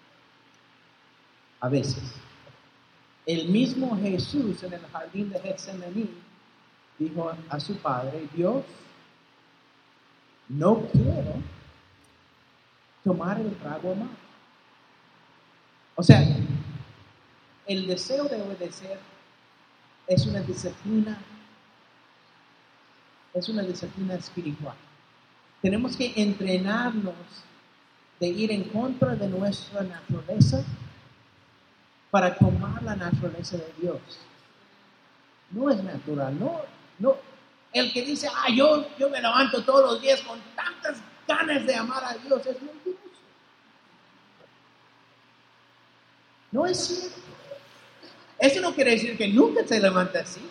A 1.60 1.68
veces. 1.68 2.21
El 3.24 3.48
mismo 3.48 3.96
Jesús 3.96 4.62
en 4.64 4.72
el 4.72 4.86
jardín 4.86 5.30
de 5.30 5.38
Getsemaní 5.38 6.10
dijo 6.98 7.32
a 7.48 7.60
su 7.60 7.76
padre, 7.76 8.28
Dios, 8.34 8.64
no 10.48 10.82
quiero 10.92 11.34
tomar 13.04 13.40
el 13.40 13.54
trago 13.56 13.94
más. 13.94 14.08
O 15.94 16.02
sea, 16.02 16.24
el 17.66 17.86
deseo 17.86 18.24
de 18.24 18.42
obedecer 18.42 18.98
es 20.06 20.26
una 20.26 20.40
disciplina, 20.40 21.18
es 23.34 23.48
una 23.48 23.62
disciplina 23.62 24.14
espiritual. 24.14 24.74
Tenemos 25.60 25.96
que 25.96 26.12
entrenarnos 26.16 27.14
de 28.18 28.28
ir 28.28 28.50
en 28.50 28.64
contra 28.64 29.14
de 29.14 29.28
nuestra 29.28 29.82
naturaleza 29.82 30.64
para 32.12 32.36
tomar 32.36 32.82
la 32.82 32.94
naturaleza 32.94 33.56
de 33.56 33.72
Dios. 33.80 33.98
No 35.50 35.70
es 35.70 35.82
natural, 35.82 36.38
no, 36.38 36.60
no. 36.98 37.16
El 37.72 37.90
que 37.90 38.02
dice, 38.02 38.28
ah, 38.28 38.48
yo, 38.54 38.86
yo 38.98 39.08
me 39.08 39.18
levanto 39.18 39.64
todos 39.64 39.92
los 39.92 40.02
días 40.02 40.20
con 40.20 40.38
tantas 40.54 40.98
ganas 41.26 41.66
de 41.66 41.74
amar 41.74 42.04
a 42.04 42.12
Dios 42.18 42.44
es 42.44 42.60
mentiroso. 42.60 43.00
No 46.50 46.66
es 46.66 46.78
cierto. 46.78 47.18
Eso 48.38 48.60
no 48.60 48.74
quiere 48.74 48.90
decir 48.90 49.16
que 49.16 49.28
nunca 49.28 49.66
se 49.66 49.80
levanta 49.80 50.20
así. 50.20 50.46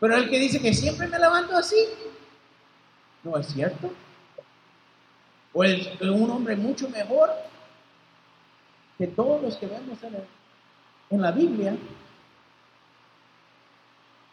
Pero 0.00 0.16
el 0.16 0.30
que 0.30 0.38
dice 0.38 0.62
que 0.62 0.72
siempre 0.72 1.08
me 1.08 1.18
levanto 1.18 1.54
así, 1.54 1.76
no 3.22 3.36
es 3.36 3.48
cierto. 3.48 3.92
O 5.52 5.62
es 5.62 6.00
un 6.00 6.30
hombre 6.30 6.56
mucho 6.56 6.88
mejor 6.88 7.51
que 9.02 9.08
todos 9.08 9.42
los 9.42 9.56
que 9.56 9.66
vemos 9.66 9.98
en, 11.10 11.20
la 11.20 11.32
Biblia, 11.32 11.76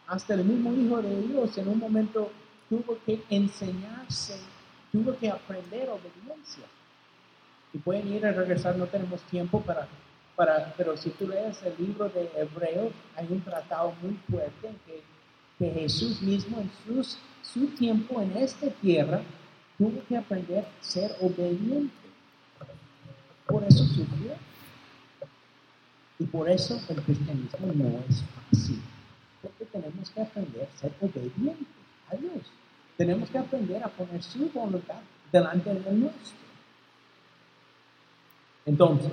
hasta 0.06 0.34
el 0.34 0.44
mismo 0.44 0.72
Hijo 0.72 1.02
de 1.02 1.22
Dios 1.22 1.58
en 1.58 1.66
un 1.70 1.80
momento 1.80 2.30
tuvo 2.68 2.96
que 3.04 3.20
enseñarse, 3.30 4.38
tuvo 4.92 5.18
que 5.18 5.28
aprender 5.28 5.88
obediencia. 5.88 6.62
Y 7.72 7.78
pueden 7.78 8.12
ir 8.12 8.24
a 8.24 8.30
regresar, 8.30 8.76
no 8.76 8.86
tenemos 8.86 9.20
tiempo 9.22 9.60
para, 9.60 9.88
para 10.36 10.72
pero 10.76 10.96
si 10.96 11.10
tú 11.10 11.26
lees 11.26 11.60
el 11.64 11.74
libro 11.76 12.08
de 12.08 12.30
Hebreos, 12.36 12.92
hay 13.16 13.26
un 13.28 13.40
tratado 13.40 13.92
muy 14.00 14.16
fuerte 14.30 14.68
en 14.68 14.76
que, 14.86 15.02
que 15.58 15.80
Jesús 15.80 16.22
mismo 16.22 16.60
en 16.60 16.70
sus, 16.86 17.18
su 17.42 17.66
tiempo 17.74 18.22
en 18.22 18.36
esta 18.36 18.68
tierra 18.70 19.20
tuvo 19.76 20.00
que 20.08 20.16
aprender 20.16 20.64
a 20.64 20.84
ser 20.84 21.10
obediente. 21.20 21.92
Por 23.48 23.64
eso 23.64 23.84
sufrió. 23.84 24.49
Y 26.20 26.24
por 26.26 26.48
eso 26.50 26.78
el 26.90 27.02
cristianismo 27.02 27.72
no 27.74 28.04
es 28.06 28.22
fácil. 28.22 28.80
Porque 29.40 29.64
tenemos 29.64 30.10
que 30.10 30.20
aprender 30.20 30.68
a 30.68 30.78
ser 30.78 30.92
obedientes 31.00 31.66
a 32.12 32.16
Dios. 32.16 32.44
Tenemos 32.98 33.30
que 33.30 33.38
aprender 33.38 33.82
a 33.82 33.88
poner 33.88 34.22
su 34.22 34.50
voluntad 34.50 35.00
delante 35.32 35.72
de 35.72 35.92
nuestro. 35.92 36.38
Entonces, 38.66 39.12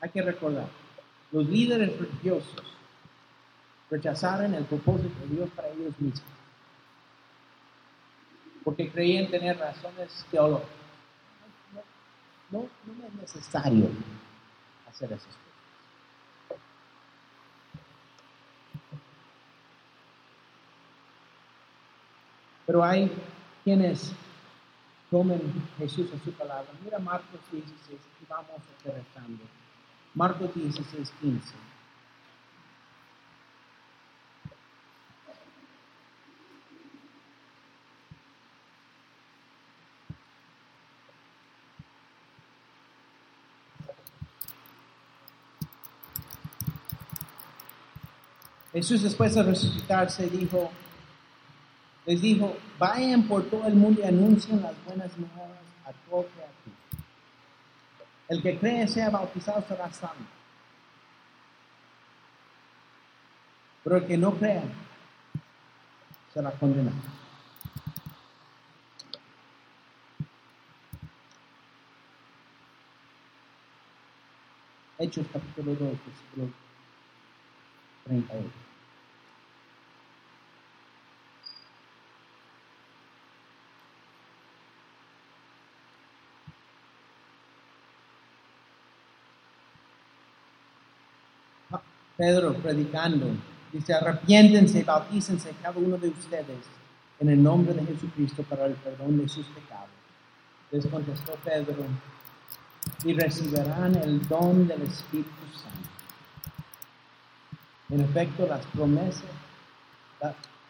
hay 0.00 0.10
que 0.10 0.22
recordar, 0.22 0.68
los 1.30 1.46
líderes 1.46 1.98
religiosos 1.98 2.62
rechazaron 3.90 4.54
el 4.54 4.64
propósito 4.64 5.14
de 5.20 5.36
Dios 5.36 5.50
para 5.54 5.68
ellos 5.68 5.92
mismos, 5.98 6.22
porque 8.64 8.90
creían 8.90 9.30
tener 9.30 9.58
razones 9.58 10.24
teológicas. 10.30 10.83
No, 12.54 12.60
no, 12.60 13.06
es 13.08 13.14
necesario 13.14 13.88
hacer 14.88 15.10
esas 15.12 15.26
cosas. 15.26 16.62
Pero 22.64 22.84
hay 22.84 23.10
quienes 23.64 24.12
tomen 25.10 25.40
Jesús 25.78 26.06
a 26.14 26.24
su 26.24 26.30
palabra. 26.30 26.70
Mira 26.84 27.00
Marcos 27.00 27.40
16 27.50 28.00
y 28.22 28.26
vamos 28.28 28.62
aterrizando. 28.78 29.42
Marcos 30.14 30.54
16, 30.54 31.12
15. 31.20 31.54
Jesús 48.74 49.04
después 49.04 49.32
de 49.36 49.42
resucitarse 49.44 50.28
dijo, 50.28 50.68
les 52.06 52.20
dijo, 52.20 52.56
vayan 52.76 53.22
por 53.22 53.44
todo 53.44 53.68
el 53.68 53.74
mundo 53.74 54.00
y 54.02 54.04
anuncien 54.04 54.60
las 54.60 54.74
buenas 54.84 55.16
nuevas 55.16 55.60
a 55.84 55.92
todo 55.92 56.26
creativo. 56.26 56.74
El 58.28 58.42
que 58.42 58.58
cree 58.58 58.88
sea 58.88 59.10
bautizado 59.10 59.64
será 59.68 59.92
salvo. 59.92 60.26
Pero 63.84 63.96
el 63.98 64.06
que 64.06 64.18
no 64.18 64.32
crea 64.34 64.64
será 66.32 66.50
condenado. 66.50 66.96
Hechos 74.98 75.26
capítulo 75.32 75.76
2, 75.76 75.78
versículo 75.78 76.63
38. 78.04 78.50
Pedro 92.16 92.54
predicando, 92.54 93.26
dice, 93.72 93.92
arrepiéntense, 93.92 94.84
bautícense 94.84 95.52
cada 95.60 95.78
uno 95.78 95.98
de 95.98 96.08
ustedes 96.08 96.58
en 97.18 97.28
el 97.28 97.42
nombre 97.42 97.74
de 97.74 97.84
Jesucristo 97.84 98.44
para 98.44 98.66
el 98.66 98.74
perdón 98.74 99.18
de 99.18 99.28
sus 99.28 99.46
pecados. 99.46 99.88
Les 100.70 100.86
contestó 100.86 101.34
Pedro, 101.44 101.84
y 103.04 103.14
recibirán 103.14 103.94
el 103.96 104.26
don 104.28 104.66
del 104.66 104.82
Espíritu 104.82 105.30
Santo. 105.52 105.83
En 107.90 108.00
efecto, 108.00 108.46
las 108.46 108.64
promesas, 108.66 109.30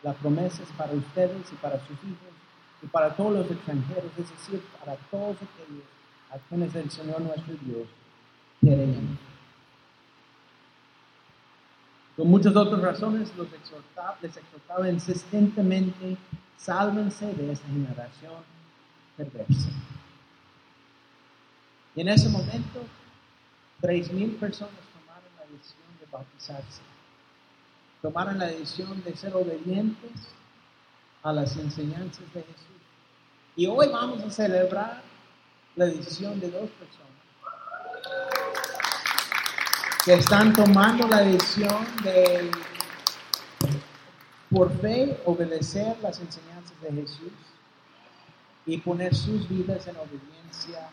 las 0.03 0.17
promesas 0.17 0.69
para 0.77 0.93
ustedes 0.93 1.53
y 1.53 1.57
para 1.57 1.79
sus 1.81 1.97
hijos 2.05 2.35
y 2.83 2.87
para 2.87 3.15
todos 3.15 3.33
los 3.33 3.51
extranjeros, 3.51 4.11
es 4.19 4.31
decir, 4.31 4.63
para 4.79 4.97
todos 5.11 5.37
aquellos 5.37 5.85
a 6.31 6.39
quienes 6.49 6.75
el 6.75 6.91
Señor 6.91 7.21
nuestro 7.21 7.55
Dios 7.63 7.87
quiere 8.61 8.95
con 12.17 12.29
muchas 12.29 12.55
otras 12.55 12.81
razones 12.81 13.33
los 13.37 13.53
exhortaba, 13.53 14.17
les 14.23 14.37
exhortaba 14.37 14.89
insistentemente, 14.89 16.17
sálvense 16.57 17.27
de 17.35 17.53
esa 17.53 17.67
generación 17.67 18.35
perversa. 19.17 19.69
Y 21.97 22.01
en 22.03 22.09
ese 22.09 22.29
momento, 22.29 22.85
tres 23.81 24.13
mil 24.13 24.31
personas 24.37 24.75
tomaron 24.93 25.31
la 25.39 25.57
decisión 25.57 25.89
de 25.99 26.07
bautizarse. 26.11 26.94
Tomaron 28.05 28.39
la 28.39 28.49
decisión 28.49 29.03
de 29.03 29.17
ser 29.17 29.35
obedientes 29.35 30.11
a 31.23 31.33
las 31.33 31.57
enseñanzas 31.57 32.21
de 32.35 32.43
Jesús. 32.43 32.77
Y 33.57 33.67
hoy 33.67 33.89
vamos 33.91 34.23
a 34.23 34.29
celebrar 34.29 35.01
la 35.75 35.87
decisión 35.87 36.39
de 36.39 36.51
dos 36.51 36.69
personas 36.69 37.09
que 40.05 40.13
están 40.13 40.53
tomando 40.53 41.09
la 41.09 41.21
decisión 41.21 41.87
de, 42.03 42.51
por 44.51 44.71
fe, 44.81 45.19
obedecer 45.25 45.97
las 46.03 46.21
enseñanzas 46.21 46.79
de 46.83 46.93
Jesús 46.93 47.33
y 48.67 48.77
poner 48.77 49.15
sus 49.15 49.49
vidas 49.49 49.87
en 49.87 49.97
obediencia 49.97 50.91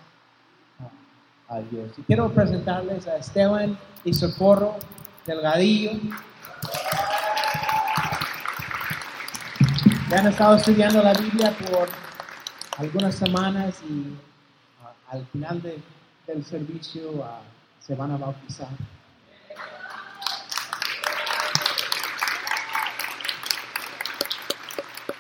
a, 1.50 1.60
Dios. 1.60 1.92
Y 1.98 2.04
quiero 2.04 2.32
presentarles 2.32 3.06
a 3.06 3.18
Esteban 3.18 3.78
y 4.06 4.14
Socorro 4.14 4.78
Delgadillo. 5.26 6.00
Ya 10.12 10.20
han 10.20 10.28
estado 10.28 10.58
estudiando 10.58 11.02
la 11.02 11.14
Biblia 11.14 11.56
por 11.58 11.88
algunas 12.78 13.16
semanas 13.16 13.82
y 13.90 14.14
al 15.08 15.26
final 15.28 15.62
del 15.62 16.46
servicio 16.46 17.12
uh, 17.12 17.26
se 17.80 17.96
van 17.96 18.12
a 18.12 18.18
bautizar. 18.18 18.68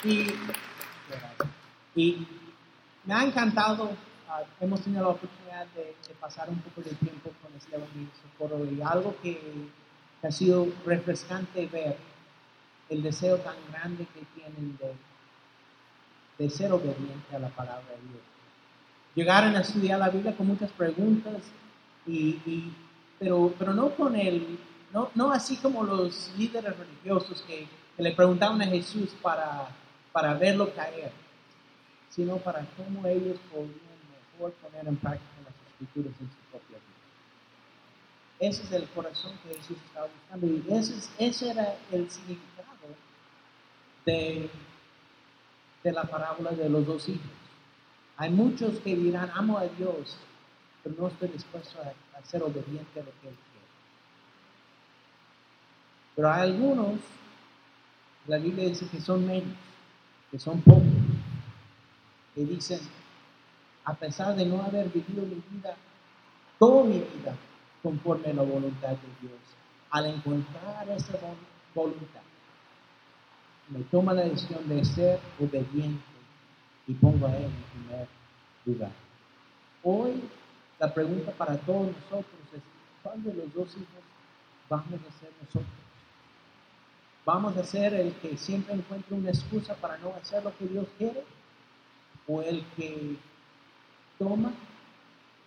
Y, 0.03 0.27
me 3.05 3.13
ha 3.13 3.23
encantado, 3.23 3.91
ah, 4.27 4.41
hemos 4.59 4.81
tenido 4.81 5.03
la 5.03 5.09
oportunidad 5.11 5.67
de, 5.67 5.95
pasar 6.19 6.49
un 6.49 6.59
poco 6.59 6.81
de 6.81 6.93
tiempo 6.95 7.31
con 7.41 7.55
Esteban 7.55 7.87
y 7.95 8.09
Socorro 8.21 8.65
y 8.65 8.81
algo 8.81 9.15
que, 9.23 9.39
ha 10.21 10.31
sido 10.31 10.67
refrescante 10.85 11.65
ver, 11.67 11.95
el 12.91 13.01
deseo 13.01 13.37
tan 13.37 13.55
grande 13.71 14.05
que 14.13 14.21
tienen 14.35 14.77
de, 14.77 14.93
de 16.37 16.49
ser 16.49 16.71
obediente 16.71 17.35
a 17.35 17.39
la 17.39 17.49
palabra 17.49 17.87
de 17.89 18.09
Dios. 18.09 18.23
Llegaron 19.15 19.55
a 19.55 19.61
estudiar 19.61 19.97
la 19.97 20.09
Biblia 20.09 20.35
con 20.35 20.47
muchas 20.47 20.71
preguntas, 20.71 21.41
y, 22.05 22.71
pero, 23.17 23.53
pero 23.57 23.73
no 23.73 23.89
con 23.95 24.15
el, 24.15 24.59
no, 24.93 25.09
no 25.15 25.31
así 25.31 25.55
como 25.57 25.83
los 25.83 26.31
líderes 26.37 26.77
religiosos 26.77 27.41
que, 27.47 27.67
le 27.97 28.13
preguntaban 28.13 28.59
a 28.61 28.65
Jesús 28.65 29.09
para 29.21 29.67
para 30.11 30.33
verlo 30.33 30.73
caer, 30.73 31.11
sino 32.09 32.37
para 32.37 32.65
cómo 32.75 33.07
ellos 33.07 33.37
podrían 33.51 33.75
mejor 34.33 34.53
poner 34.53 34.87
en 34.87 34.97
práctica 34.97 35.31
las 35.45 35.53
escrituras 35.71 36.13
en 36.19 36.27
su 36.27 36.51
propia 36.51 36.77
vida. 36.77 38.49
Ese 38.49 38.63
es 38.63 38.71
el 38.71 38.87
corazón 38.89 39.33
que 39.43 39.55
Jesús 39.55 39.77
estaba 39.85 40.07
buscando 40.07 40.47
y 40.47 40.63
ese 41.19 41.49
era 41.49 41.75
el 41.91 42.09
significado 42.09 42.50
de, 44.05 44.49
de 45.83 45.91
la 45.91 46.03
parábola 46.03 46.51
de 46.51 46.69
los 46.69 46.85
dos 46.85 47.09
hijos. 47.09 47.31
Hay 48.17 48.29
muchos 48.29 48.79
que 48.79 48.95
dirán, 48.95 49.31
amo 49.33 49.57
a 49.57 49.65
Dios, 49.65 50.17
pero 50.83 50.95
no 50.97 51.07
estoy 51.07 51.29
dispuesto 51.29 51.79
a, 51.81 52.17
a 52.17 52.25
ser 52.25 52.43
obediente 52.43 52.99
a 52.99 53.03
lo 53.03 53.11
que 53.21 53.29
Él 53.29 53.35
quiere. 53.35 53.67
Pero 56.15 56.31
hay 56.31 56.41
algunos, 56.41 56.99
la 58.27 58.37
Biblia 58.37 58.67
dice 58.67 58.87
que 58.87 59.01
son 59.01 59.25
menos, 59.25 59.55
que 60.29 60.39
son 60.39 60.61
pocos, 60.61 60.83
que 62.35 62.45
dicen, 62.45 62.79
a 63.85 63.93
pesar 63.93 64.35
de 64.35 64.45
no 64.45 64.61
haber 64.61 64.89
vivido 64.89 65.23
mi 65.23 65.41
vida, 65.49 65.75
toda 66.59 66.83
mi 66.83 66.99
vida 66.99 67.35
conforme 67.81 68.27
a 68.29 68.33
la 68.33 68.43
voluntad 68.43 68.89
de 68.89 69.27
Dios, 69.27 69.39
al 69.89 70.05
encontrar 70.05 70.87
esa 70.89 71.17
voluntad, 71.73 72.21
me 73.72 73.84
toma 73.86 74.13
la 74.13 74.24
decisión 74.24 74.67
de 74.67 74.84
ser 74.84 75.19
obediente 75.39 76.03
y 76.88 76.93
pongo 76.93 77.26
a 77.26 77.36
Él 77.36 77.45
en 77.45 77.84
primer 77.84 78.07
lugar. 78.65 78.91
Hoy 79.84 80.22
la 80.80 80.93
pregunta 80.93 81.32
para 81.32 81.57
todos 81.57 81.88
nosotros 81.88 82.26
es, 82.53 82.61
¿cuál 83.01 83.24
de 83.24 83.34
los 83.34 83.53
dos 83.53 83.69
hijos 83.76 84.03
vamos 84.69 84.88
a 84.93 85.19
ser 85.19 85.32
nosotros? 85.41 85.65
¿Vamos 87.26 87.55
a 87.55 87.63
ser 87.63 87.93
el 87.93 88.13
que 88.15 88.36
siempre 88.36 88.74
encuentra 88.74 89.15
una 89.15 89.30
excusa 89.30 89.76
para 89.76 89.97
no 89.99 90.13
hacer 90.15 90.43
lo 90.43 90.55
que 90.57 90.65
Dios 90.65 90.88
quiere? 90.97 91.24
¿O 92.28 92.41
el 92.41 92.65
que 92.76 93.15
toma 94.19 94.51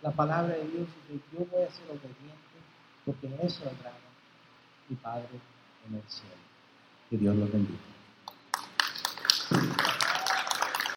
la 0.01 0.11
palabra 0.11 0.55
de 0.55 0.67
Dios 0.67 0.87
y 1.09 1.13
dice, 1.13 1.25
yo 1.33 1.45
voy 1.51 1.63
a 1.63 1.71
ser 1.71 1.85
obediente 1.89 2.35
porque 3.05 3.27
eso 3.45 3.63
agrada 3.63 3.99
mi 4.89 4.95
Padre 4.95 5.27
en 5.87 5.95
el 5.95 6.03
cielo? 6.07 6.33
Que 7.09 7.17
Dios 7.17 7.35
lo 7.35 7.47
bendiga. 7.47 7.94